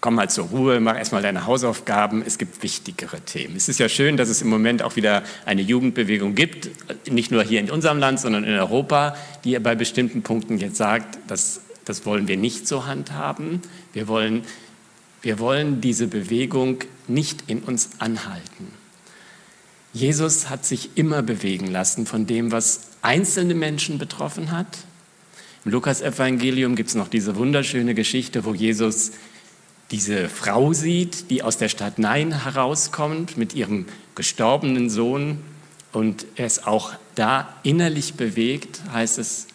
komm 0.00 0.14
mal 0.14 0.30
zur 0.30 0.46
Ruhe, 0.46 0.80
mach 0.80 0.96
erstmal 0.96 1.22
deine 1.22 1.46
Hausaufgaben, 1.46 2.22
es 2.24 2.38
gibt 2.38 2.62
wichtigere 2.62 3.20
Themen. 3.20 3.56
Es 3.56 3.68
ist 3.68 3.78
ja 3.78 3.88
schön, 3.88 4.16
dass 4.16 4.28
es 4.28 4.42
im 4.42 4.48
Moment 4.48 4.82
auch 4.82 4.96
wieder 4.96 5.22
eine 5.44 5.62
Jugendbewegung 5.62 6.34
gibt, 6.34 6.70
nicht 7.10 7.30
nur 7.30 7.42
hier 7.42 7.60
in 7.60 7.70
unserem 7.70 7.98
Land, 7.98 8.20
sondern 8.20 8.44
in 8.44 8.54
Europa, 8.54 9.16
die 9.44 9.58
bei 9.58 9.74
bestimmten 9.74 10.22
Punkten 10.22 10.58
jetzt 10.58 10.76
sagt, 10.76 11.18
das, 11.26 11.62
das 11.84 12.06
wollen 12.06 12.28
wir 12.28 12.36
nicht 12.36 12.68
so 12.68 12.86
handhaben. 12.86 13.60
Wir 13.98 14.06
wollen, 14.06 14.44
wir 15.22 15.40
wollen 15.40 15.80
diese 15.80 16.06
Bewegung 16.06 16.84
nicht 17.08 17.50
in 17.50 17.64
uns 17.64 17.90
anhalten. 17.98 18.68
Jesus 19.92 20.48
hat 20.48 20.64
sich 20.64 20.90
immer 20.94 21.20
bewegen 21.20 21.66
lassen 21.66 22.06
von 22.06 22.24
dem, 22.24 22.52
was 22.52 22.90
einzelne 23.02 23.56
Menschen 23.56 23.98
betroffen 23.98 24.52
hat. 24.52 24.68
Im 25.64 25.72
Lukas-Evangelium 25.72 26.76
gibt 26.76 26.90
es 26.90 26.94
noch 26.94 27.08
diese 27.08 27.34
wunderschöne 27.34 27.92
Geschichte, 27.94 28.44
wo 28.44 28.54
Jesus 28.54 29.10
diese 29.90 30.28
Frau 30.28 30.72
sieht, 30.72 31.28
die 31.30 31.42
aus 31.42 31.58
der 31.58 31.68
Stadt 31.68 31.98
Nein 31.98 32.44
herauskommt 32.44 33.36
mit 33.36 33.52
ihrem 33.52 33.86
gestorbenen 34.14 34.90
Sohn 34.90 35.40
und 35.90 36.24
er 36.36 36.46
ist 36.46 36.68
auch 36.68 36.92
da 37.16 37.52
innerlich 37.64 38.14
bewegt, 38.14 38.80
heißt 38.92 39.18
es, 39.18 39.48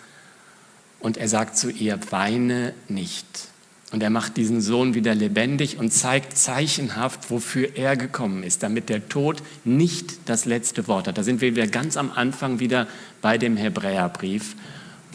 und 0.99 1.15
er 1.15 1.29
sagt 1.29 1.55
zu 1.55 1.69
ihr, 1.69 1.97
weine 2.11 2.73
nicht. 2.89 3.52
Und 3.93 4.01
er 4.01 4.09
macht 4.09 4.37
diesen 4.37 4.59
Sohn 4.59 4.95
wieder 4.95 5.13
lebendig 5.13 5.77
und 5.77 5.93
zeigt 5.93 6.35
zeichenhaft, 6.35 7.29
wofür 7.29 7.77
er 7.77 7.95
gekommen 7.95 8.41
ist, 8.41 8.63
damit 8.63 8.89
der 8.89 9.07
Tod 9.07 9.43
nicht 9.65 10.27
das 10.27 10.45
letzte 10.45 10.87
Wort 10.87 11.07
hat. 11.07 11.19
Da 11.19 11.21
sind 11.21 11.41
wir 11.41 11.55
wieder 11.55 11.67
ganz 11.67 11.95
am 11.95 12.11
Anfang 12.11 12.59
wieder 12.59 12.87
bei 13.21 13.37
dem 13.37 13.55
Hebräerbrief 13.55 14.55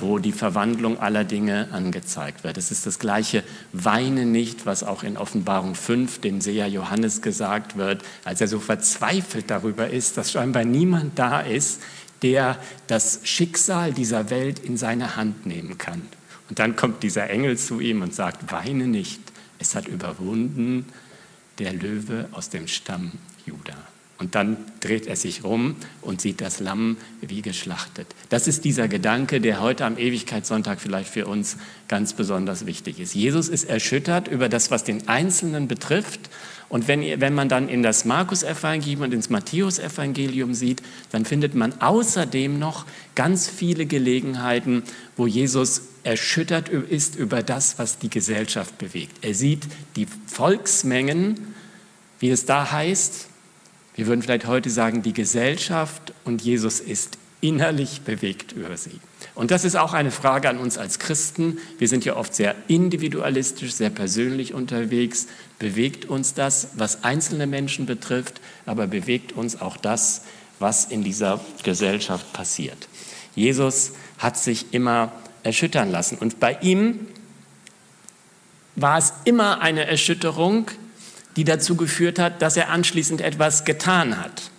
wo 0.01 0.21
die 0.21 0.31
Verwandlung 0.31 1.01
aller 1.01 1.25
Dinge 1.25 1.71
angezeigt 1.73 2.45
wird. 2.45 2.57
Es 2.57 2.71
ist 2.71 2.87
das 2.87 3.01
gleiche 3.01 3.43
Weine 3.73 4.27
nicht, 4.27 4.65
was 4.65 4.85
auch 4.85 5.03
in 5.03 5.17
Offenbarung 5.17 5.75
5 5.75 6.21
dem 6.21 6.41
Seher 6.41 6.69
Johannes 6.69 7.21
gesagt 7.21 7.77
wird, 7.77 8.05
als 8.25 8.41
er 8.41 8.47
so 8.47 8.61
verzweifelt 8.61 9.51
darüber 9.51 9.91
ist, 9.91 10.17
dass 10.17 10.31
scheinbar 10.31 10.65
niemand 10.65 11.19
da 11.19 11.41
ist, 11.41 11.81
der 12.23 12.59
das 12.87 13.23
Schicksal 13.25 13.93
dieser 13.93 14.31
Welt 14.31 14.61
in 14.61 14.77
seine 14.77 15.17
Hand 15.17 15.47
nehmen 15.47 15.79
kann. 15.79 16.03
Und 16.49 16.59
dann 16.59 16.77
kommt 16.77 17.03
dieser 17.03 17.29
Engel 17.31 17.59
zu 17.59 17.81
ihm 17.81 18.03
und 18.03 18.15
sagt, 18.15 18.51
weine 18.53 18.87
nicht, 18.87 19.21
es 19.59 19.75
hat 19.75 19.89
überwunden 19.89 20.87
der 21.59 21.73
Löwe 21.73 22.29
aus 22.33 22.51
dem 22.51 22.69
Stamm 22.69 23.13
Judah. 23.45 23.77
Und 24.19 24.35
dann 24.35 24.57
dreht 24.81 25.07
er 25.07 25.15
sich 25.15 25.45
rum 25.45 25.77
und 26.03 26.21
sieht 26.21 26.41
das 26.41 26.59
Lamm 26.59 26.97
wie 27.21 27.41
geschlachtet. 27.41 28.09
Das 28.31 28.49
ist 28.49 28.65
dieser 28.65 28.89
Gedanke, 28.89 29.41
der 29.41 29.61
heute 29.61 29.85
am 29.85 29.97
Ewigkeitssonntag 29.97 30.81
vielleicht 30.81 31.11
für 31.11 31.27
uns 31.27 31.57
ganz 31.87 32.15
besonders 32.15 32.67
wichtig 32.67 32.99
ist. 32.99 33.15
Jesus 33.15 33.49
ist 33.49 33.65
erschüttert 33.65 34.27
über 34.27 34.49
das, 34.49 34.73
was 34.73 34.83
den 34.83 35.07
Einzelnen 35.07 35.69
betrifft. 35.69 36.31
Und 36.69 36.87
wenn, 36.87 37.21
wenn 37.21 37.35
man 37.35 37.49
dann 37.49 37.69
in 37.69 37.83
das 37.83 38.05
Markus-Evangelium 38.05 39.03
und 39.03 39.15
ins 39.15 39.31
Matthäus-Evangelium 39.31 40.53
sieht, 40.53 40.83
dann 41.11 41.25
findet 41.25 41.55
man 41.55 41.81
außerdem 41.81 42.59
noch 42.59 42.85
ganz 43.15 43.49
viele 43.49 43.87
Gelegenheiten, 43.87 44.83
wo 45.17 45.27
Jesus 45.27 45.83
erschüttert 46.05 46.69
ist 46.69 47.17
über 47.17 47.43
das, 47.43 47.79
was 47.79 47.99
die 47.99 48.11
Gesellschaft 48.11 48.77
bewegt. 48.77 49.25
Er 49.25 49.35
sieht 49.35 49.67
die 49.97 50.07
Volksmengen, 50.27 51.55
wie 52.21 52.31
es 52.31 52.45
da 52.45 52.71
heißt, 52.71 53.29
wir 53.95 54.07
würden 54.07 54.23
vielleicht 54.23 54.47
heute 54.47 54.71
sagen, 54.71 55.03
die 55.03 55.13
Gesellschaft 55.13 56.13
und 56.25 56.41
Jesus 56.41 56.79
ist 56.79 57.19
innerlich 57.41 58.03
bewegt 58.03 58.53
über 58.53 58.77
sie. 58.77 59.01
Und 59.39 59.53
das 59.53 59.65
ist 59.65 59.77
auch 59.77 59.93
eine 59.93 60.11
Frage 60.11 60.49
an 60.49 60.59
uns 60.59 60.79
als 60.79 60.99
Christen. 60.99 61.59
Wir 61.79 61.87
sind 61.87 62.05
ja 62.05 62.17
oft 62.17 62.35
sehr 62.35 62.57
individualistisch, 62.67 63.73
sehr 63.73 63.89
persönlich 63.89 64.53
unterwegs. 64.53 65.29
Bewegt 65.61 66.07
uns 66.07 66.35
das, 66.35 66.71
was 66.75 67.05
einzelne 67.05 67.47
Menschen 67.47 67.87
betrifft, 67.87 68.41
aber 68.67 68.89
bewegt 68.89 69.31
uns 69.31 69.61
auch 69.61 69.77
das, 69.77 70.23
was 70.59 70.87
in 70.87 71.05
dieser 71.05 71.41
Gesellschaft 71.63 72.33
passiert. 72.33 72.89
Jesus 73.37 73.93
hat 74.19 74.37
sich 74.37 74.75
immer 74.75 75.13
erschüttern 75.45 75.93
lassen. 75.93 76.19
Und 76.19 76.41
bei 76.41 76.59
ihm 76.61 77.07
war 78.75 78.99
es 78.99 79.13
immer 79.25 79.61
eine 79.61 79.87
Erschütterung, 79.87 80.67
die 81.37 81.45
dazu 81.45 81.77
geführt 81.77 82.19
hat, 82.19 82.43
dass 82.43 82.57
er 82.57 82.71
anschließend 82.71 83.21
etwas 83.21 83.65
getan 83.65 84.19
hat. 84.19 84.51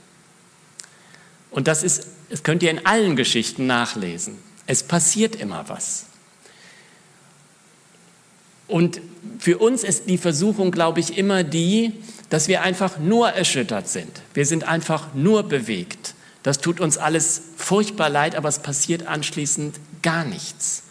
Und 1.51 1.67
das 1.67 1.83
ist, 1.83 2.07
das 2.29 2.43
könnt 2.43 2.63
ihr 2.63 2.71
in 2.71 2.85
allen 2.85 3.17
Geschichten 3.17 3.67
nachlesen. 3.67 4.47
Es 4.69 4.83
passiert 4.83 5.35
immer 5.35 5.67
was. 5.67 6.05
Und 8.67 9.01
für 9.39 9.57
uns 9.57 9.83
ist 9.83 10.07
die 10.07 10.19
Versuchung, 10.19 10.69
glaube 10.69 10.99
ich, 10.99 11.17
immer 11.17 11.43
die, 11.43 11.91
dass 12.29 12.47
wir 12.47 12.61
einfach 12.61 12.99
nur 12.99 13.29
erschüttert 13.29 13.89
sind. 13.89 14.21
Wir 14.35 14.45
sind 14.45 14.65
einfach 14.65 15.15
nur 15.15 15.41
bewegt. 15.41 16.13
Das 16.43 16.59
tut 16.59 16.79
uns 16.79 16.99
alles 16.99 17.41
furchtbar 17.57 18.11
leid, 18.11 18.35
aber 18.35 18.47
es 18.47 18.59
passiert 18.59 19.07
anschließend 19.07 19.79
gar 20.03 20.23
nichts. 20.23 20.83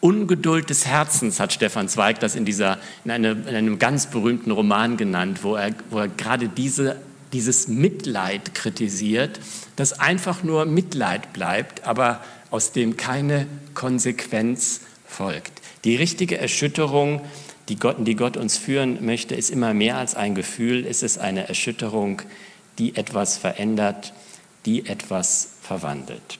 Ungeduld 0.00 0.70
des 0.70 0.86
Herzens 0.86 1.40
hat 1.40 1.52
Stefan 1.52 1.90
Zweig 1.90 2.20
das 2.20 2.34
in, 2.34 2.46
dieser, 2.46 2.78
in, 3.04 3.10
eine, 3.10 3.32
in 3.32 3.54
einem 3.54 3.78
ganz 3.78 4.06
berühmten 4.06 4.50
Roman 4.50 4.96
genannt, 4.96 5.40
wo 5.42 5.56
er, 5.56 5.74
wo 5.90 5.98
er 5.98 6.08
gerade 6.08 6.48
diese, 6.48 6.96
dieses 7.34 7.68
Mitleid 7.68 8.54
kritisiert, 8.54 9.40
das 9.76 10.00
einfach 10.00 10.42
nur 10.42 10.64
Mitleid 10.64 11.34
bleibt, 11.34 11.86
aber 11.86 12.22
aus 12.54 12.70
dem 12.70 12.96
keine 12.96 13.48
Konsequenz 13.74 14.82
folgt. 15.08 15.60
Die 15.82 15.96
richtige 15.96 16.38
Erschütterung, 16.38 17.20
die 17.68 17.74
Gott, 17.74 17.96
die 17.98 18.14
Gott 18.14 18.36
uns 18.36 18.56
führen 18.56 19.04
möchte, 19.04 19.34
ist 19.34 19.50
immer 19.50 19.74
mehr 19.74 19.96
als 19.98 20.14
ein 20.14 20.36
Gefühl, 20.36 20.86
es 20.86 21.02
ist 21.02 21.18
eine 21.18 21.48
Erschütterung, 21.48 22.22
die 22.78 22.94
etwas 22.94 23.38
verändert, 23.38 24.12
die 24.66 24.86
etwas 24.86 25.54
verwandelt. 25.62 26.38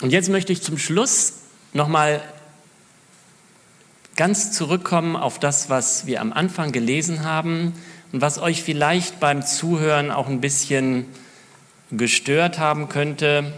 Und 0.00 0.12
jetzt 0.12 0.28
möchte 0.28 0.52
ich 0.52 0.62
zum 0.62 0.78
Schluss 0.78 1.32
nochmal 1.72 2.22
ganz 4.14 4.52
zurückkommen 4.52 5.16
auf 5.16 5.40
das, 5.40 5.68
was 5.68 6.06
wir 6.06 6.20
am 6.20 6.32
Anfang 6.32 6.70
gelesen 6.70 7.24
haben 7.24 7.72
und 8.14 8.20
was 8.20 8.38
euch 8.38 8.62
vielleicht 8.62 9.18
beim 9.18 9.44
Zuhören 9.44 10.12
auch 10.12 10.28
ein 10.28 10.40
bisschen 10.40 11.06
gestört 11.90 12.60
haben 12.60 12.88
könnte. 12.88 13.52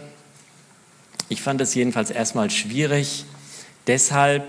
Ich 1.29 1.43
fand 1.43 1.61
es 1.61 1.75
jedenfalls 1.75 2.11
erstmal 2.11 2.49
schwierig. 2.49 3.27
Deshalb, 3.87 4.47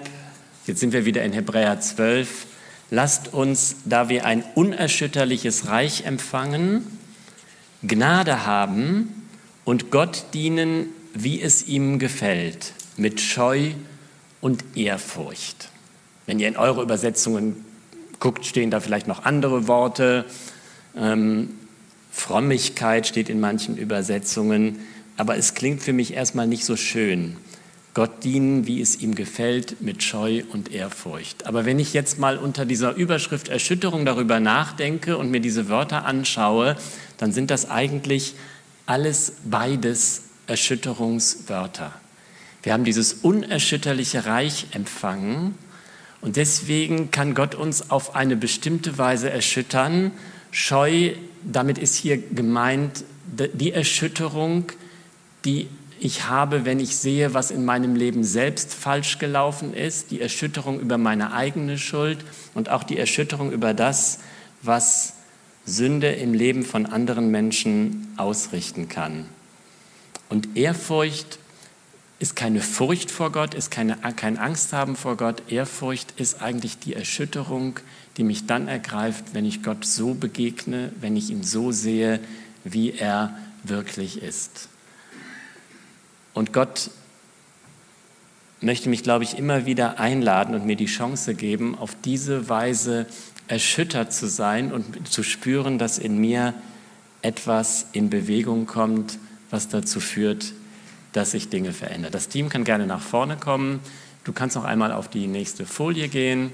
jetzt 0.66 0.80
sind 0.80 0.93
wir 0.93 1.03
wieder 1.03 1.26
in 1.26 1.34
Hebräer 1.34 1.82
12, 1.82 2.45
lasst 2.89 3.34
uns, 3.34 3.76
da 3.84 4.08
wir 4.08 4.24
ein 4.24 4.45
unerschütterliches 4.55 5.68
Reich 5.68 6.05
empfangen, 6.05 6.88
Gnade 7.84 8.45
haben 8.45 9.28
und 9.66 9.91
Gott 9.91 10.28
dienen, 10.34 10.86
wie 11.16 11.41
es 11.41 11.68
ihm 11.68 11.99
gefällt, 11.99 12.72
mit 12.95 13.20
Scheu 13.20 13.72
und 14.39 14.64
Ehrfurcht. 14.74 15.70
Wenn 16.26 16.39
ihr 16.39 16.47
in 16.47 16.55
eure 16.55 16.82
Übersetzungen 16.82 17.66
guckt, 18.20 18.45
stehen 18.45 18.72
da 18.72 18.80
vielleicht 18.80 19.07
noch 19.07 19.26
andere 19.26 19.68
Worte. 19.68 20.26
Ähm, 20.95 21.49
Frömmigkeit 22.11 23.07
steht 23.07 23.30
in 23.30 23.39
manchen 23.39 23.78
Übersetzungen, 23.78 24.80
aber 25.18 25.38
es 25.38 25.53
klingt 25.53 25.82
für 25.82 25.93
mich 25.93 26.13
erstmal 26.13 26.47
nicht 26.47 26.65
so 26.65 26.76
schön. 26.76 27.38
Gott 27.93 28.24
dienen, 28.24 28.68
wie 28.68 28.80
es 28.80 29.01
ihm 29.01 29.15
gefällt, 29.15 29.82
mit 29.82 30.03
Scheu 30.03 30.43
und 30.53 30.72
Ehrfurcht. 30.72 31.47
Aber 31.47 31.65
wenn 31.65 31.80
ich 31.80 31.93
jetzt 31.93 32.20
mal 32.20 32.38
unter 32.38 32.63
dieser 32.65 32.93
Überschrift 32.93 33.47
Erschütterung 33.47 34.05
darüber 34.05 34.39
nachdenke 34.39 35.18
und 35.18 35.32
mir 35.32 35.39
diese 35.39 35.68
Wörter 35.68 36.05
anschaue, 36.05 36.76
dann 37.18 37.32
sind 37.32 37.49
das 37.49 37.70
eigentlich 37.70 38.36
alles 38.86 39.34
beides 39.45 40.24
Erschütterungswörter. 40.45 41.91
Wir 42.61 42.74
haben 42.74 42.84
dieses 42.84 43.13
unerschütterliche 43.13 44.26
Reich 44.26 44.68
empfangen 44.74 45.55
und 46.22 46.36
deswegen 46.36 47.11
kann 47.11 47.36
Gott 47.36 47.55
uns 47.55 47.91
auf 47.91 48.15
eine 48.15 48.36
bestimmte 48.36 48.97
Weise 48.97 49.30
erschüttern. 49.30 50.11
Scheu, 50.51 51.11
damit 51.43 51.78
ist 51.78 51.95
hier 51.95 52.18
gemeint 52.18 53.03
die 53.53 53.72
Erschütterung, 53.72 54.72
die 55.45 55.68
ich 55.99 56.28
habe, 56.28 56.65
wenn 56.65 56.80
ich 56.80 56.97
sehe, 56.97 57.34
was 57.34 57.51
in 57.51 57.65
meinem 57.65 57.95
Leben 57.95 58.24
selbst 58.24 58.74
falsch 58.74 59.20
gelaufen 59.20 59.74
ist, 59.74 60.11
die 60.11 60.22
Erschütterung 60.22 60.80
über 60.80 60.97
meine 60.97 61.34
eigene 61.34 61.78
Schuld 61.78 62.20
und 62.53 62.70
auch 62.70 62.84
die 62.84 62.97
Erschütterung 62.97 63.51
über 63.51 63.74
das, 63.74 64.20
was 64.61 65.13
Sünde 65.65 66.11
im 66.11 66.34
Leben 66.34 66.63
von 66.63 66.86
anderen 66.86 67.30
Menschen 67.30 68.13
ausrichten 68.18 68.88
kann. 68.88 69.26
Und 70.30 70.55
Ehrfurcht 70.55 71.39
ist 72.20 72.36
keine 72.36 72.61
Furcht 72.61 73.11
vor 73.11 73.32
Gott, 73.32 73.53
ist 73.53 73.70
keine, 73.70 73.97
kein 74.15 74.38
Angst 74.38 74.74
haben 74.74 74.95
vor 74.95 75.18
Gott. 75.18 75.43
Ehrfurcht 75.51 76.20
ist 76.20 76.41
eigentlich 76.41 76.80
die 76.80 76.93
Erschütterung, 76.93 77.80
die 78.18 78.24
mich 78.24 78.47
dann 78.47 78.68
ergreift, 78.68 79.26
wenn 79.34 79.45
ich 79.45 79.61
Gott 79.61 79.86
so 79.86 80.15
begegne, 80.15 80.91
wenn 80.99 81.15
ich 81.15 81.30
ihn 81.30 81.43
so 81.43 81.72
sehe, 81.72 82.20
wie 82.63 82.91
er 82.91 83.38
wirklich 83.63 84.22
ist. 84.24 84.70
Und 86.34 86.53
Gott 86.53 86.89
möchte 88.61 88.89
mich, 88.89 89.03
glaube 89.03 89.24
ich, 89.24 89.38
immer 89.38 89.65
wieder 89.68 89.99
einladen 89.99 90.55
und 90.55 90.65
mir 90.65 90.76
die 90.76 90.86
Chance 90.86 91.36
geben, 91.36 91.78
auf 91.78 91.95
diese 92.03 92.49
Weise 92.49 93.05
erschüttert 93.47 94.11
zu 94.11 94.28
sein 94.28 94.72
und 94.72 95.07
zu 95.07 95.22
spüren, 95.22 95.78
dass 95.78 95.99
in 95.99 96.18
mir 96.18 96.55
etwas 97.22 97.88
in 97.91 98.09
Bewegung 98.09 98.65
kommt, 98.65 99.20
was 99.49 99.70
dazu 99.70 99.99
führt, 99.99 100.53
dass 101.14 101.32
sich 101.32 101.49
Dinge 101.49 101.74
verändern. 101.74 102.12
Das 102.12 102.28
Team 102.28 102.49
kann 102.49 102.64
gerne 102.64 102.88
nach 102.88 103.01
vorne 103.01 103.38
kommen. 103.38 103.80
Du 104.24 104.34
kannst 104.34 104.55
noch 104.55 104.66
einmal 104.66 104.91
auf 104.91 105.08
die 105.10 105.28
nächste 105.28 105.66
Folie 105.66 106.08
gehen. 106.10 106.51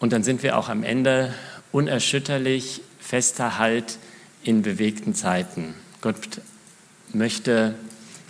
Und 0.00 0.12
dann 0.12 0.24
sind 0.24 0.42
wir 0.42 0.58
auch 0.58 0.68
am 0.68 0.82
Ende 0.82 1.32
unerschütterlich, 1.70 2.82
fester 3.00 3.58
Halt 3.58 3.98
in 4.42 4.62
bewegten 4.62 5.14
Zeiten. 5.14 5.74
Gott 6.00 6.16
möchte 7.12 7.74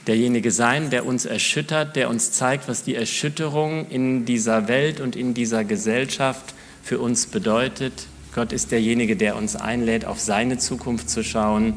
derjenige 0.07 0.51
sein, 0.51 0.91
der 0.91 1.07
uns 1.07 1.25
erschüttert, 1.25 1.97
der 1.97 2.11
uns 2.11 2.33
zeigt, 2.33 2.69
was 2.69 2.83
die 2.83 2.95
Erschütterung 2.95 3.89
in 3.89 4.25
dieser 4.25 4.69
Welt 4.69 5.01
und 5.01 5.17
in 5.17 5.35
dieser 5.35 5.65
Gesellschaft 5.65 6.55
für 6.83 6.99
uns 6.99 7.27
bedeutet. 7.27 8.07
Gott 8.35 8.53
ist 8.53 8.73
derjenige, 8.73 9.17
der 9.17 9.37
uns 9.37 9.57
einlädt, 9.57 10.05
auf 10.05 10.19
seine 10.19 10.59
Zukunft 10.59 11.09
zu 11.09 11.23
schauen. 11.23 11.75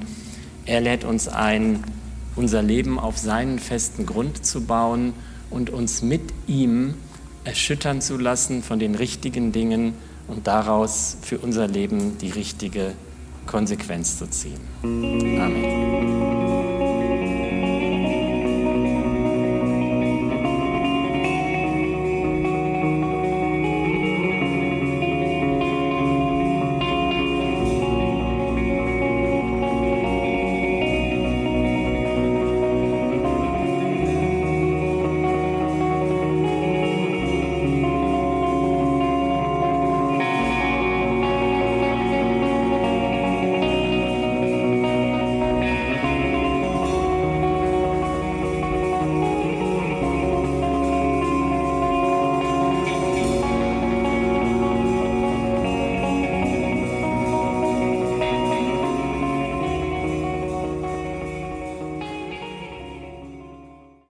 Er 0.66 0.82
lädt 0.82 1.04
uns 1.04 1.28
ein, 1.28 1.84
unser 2.36 2.62
Leben 2.62 3.00
auf 3.00 3.18
seinen 3.18 3.60
festen 3.60 4.06
Grund 4.06 4.46
zu 4.46 4.62
bauen 4.62 5.14
und 5.50 5.70
uns 5.70 6.02
mit 6.02 6.22
ihm 6.48 6.96
erschüttern 7.44 8.02
zu 8.02 8.18
lassen 8.18 8.64
von 8.64 8.80
den 8.80 8.96
richtigen 8.96 9.52
Dingen 9.52 9.94
und 10.28 10.48
daraus 10.48 11.18
für 11.22 11.38
unser 11.38 11.68
Leben 11.68 12.18
die 12.18 12.32
richtige 12.32 12.94
Konsequenz 13.46 14.18
zu 14.18 14.28
ziehen. 14.30 14.60
Amen. 14.84 16.45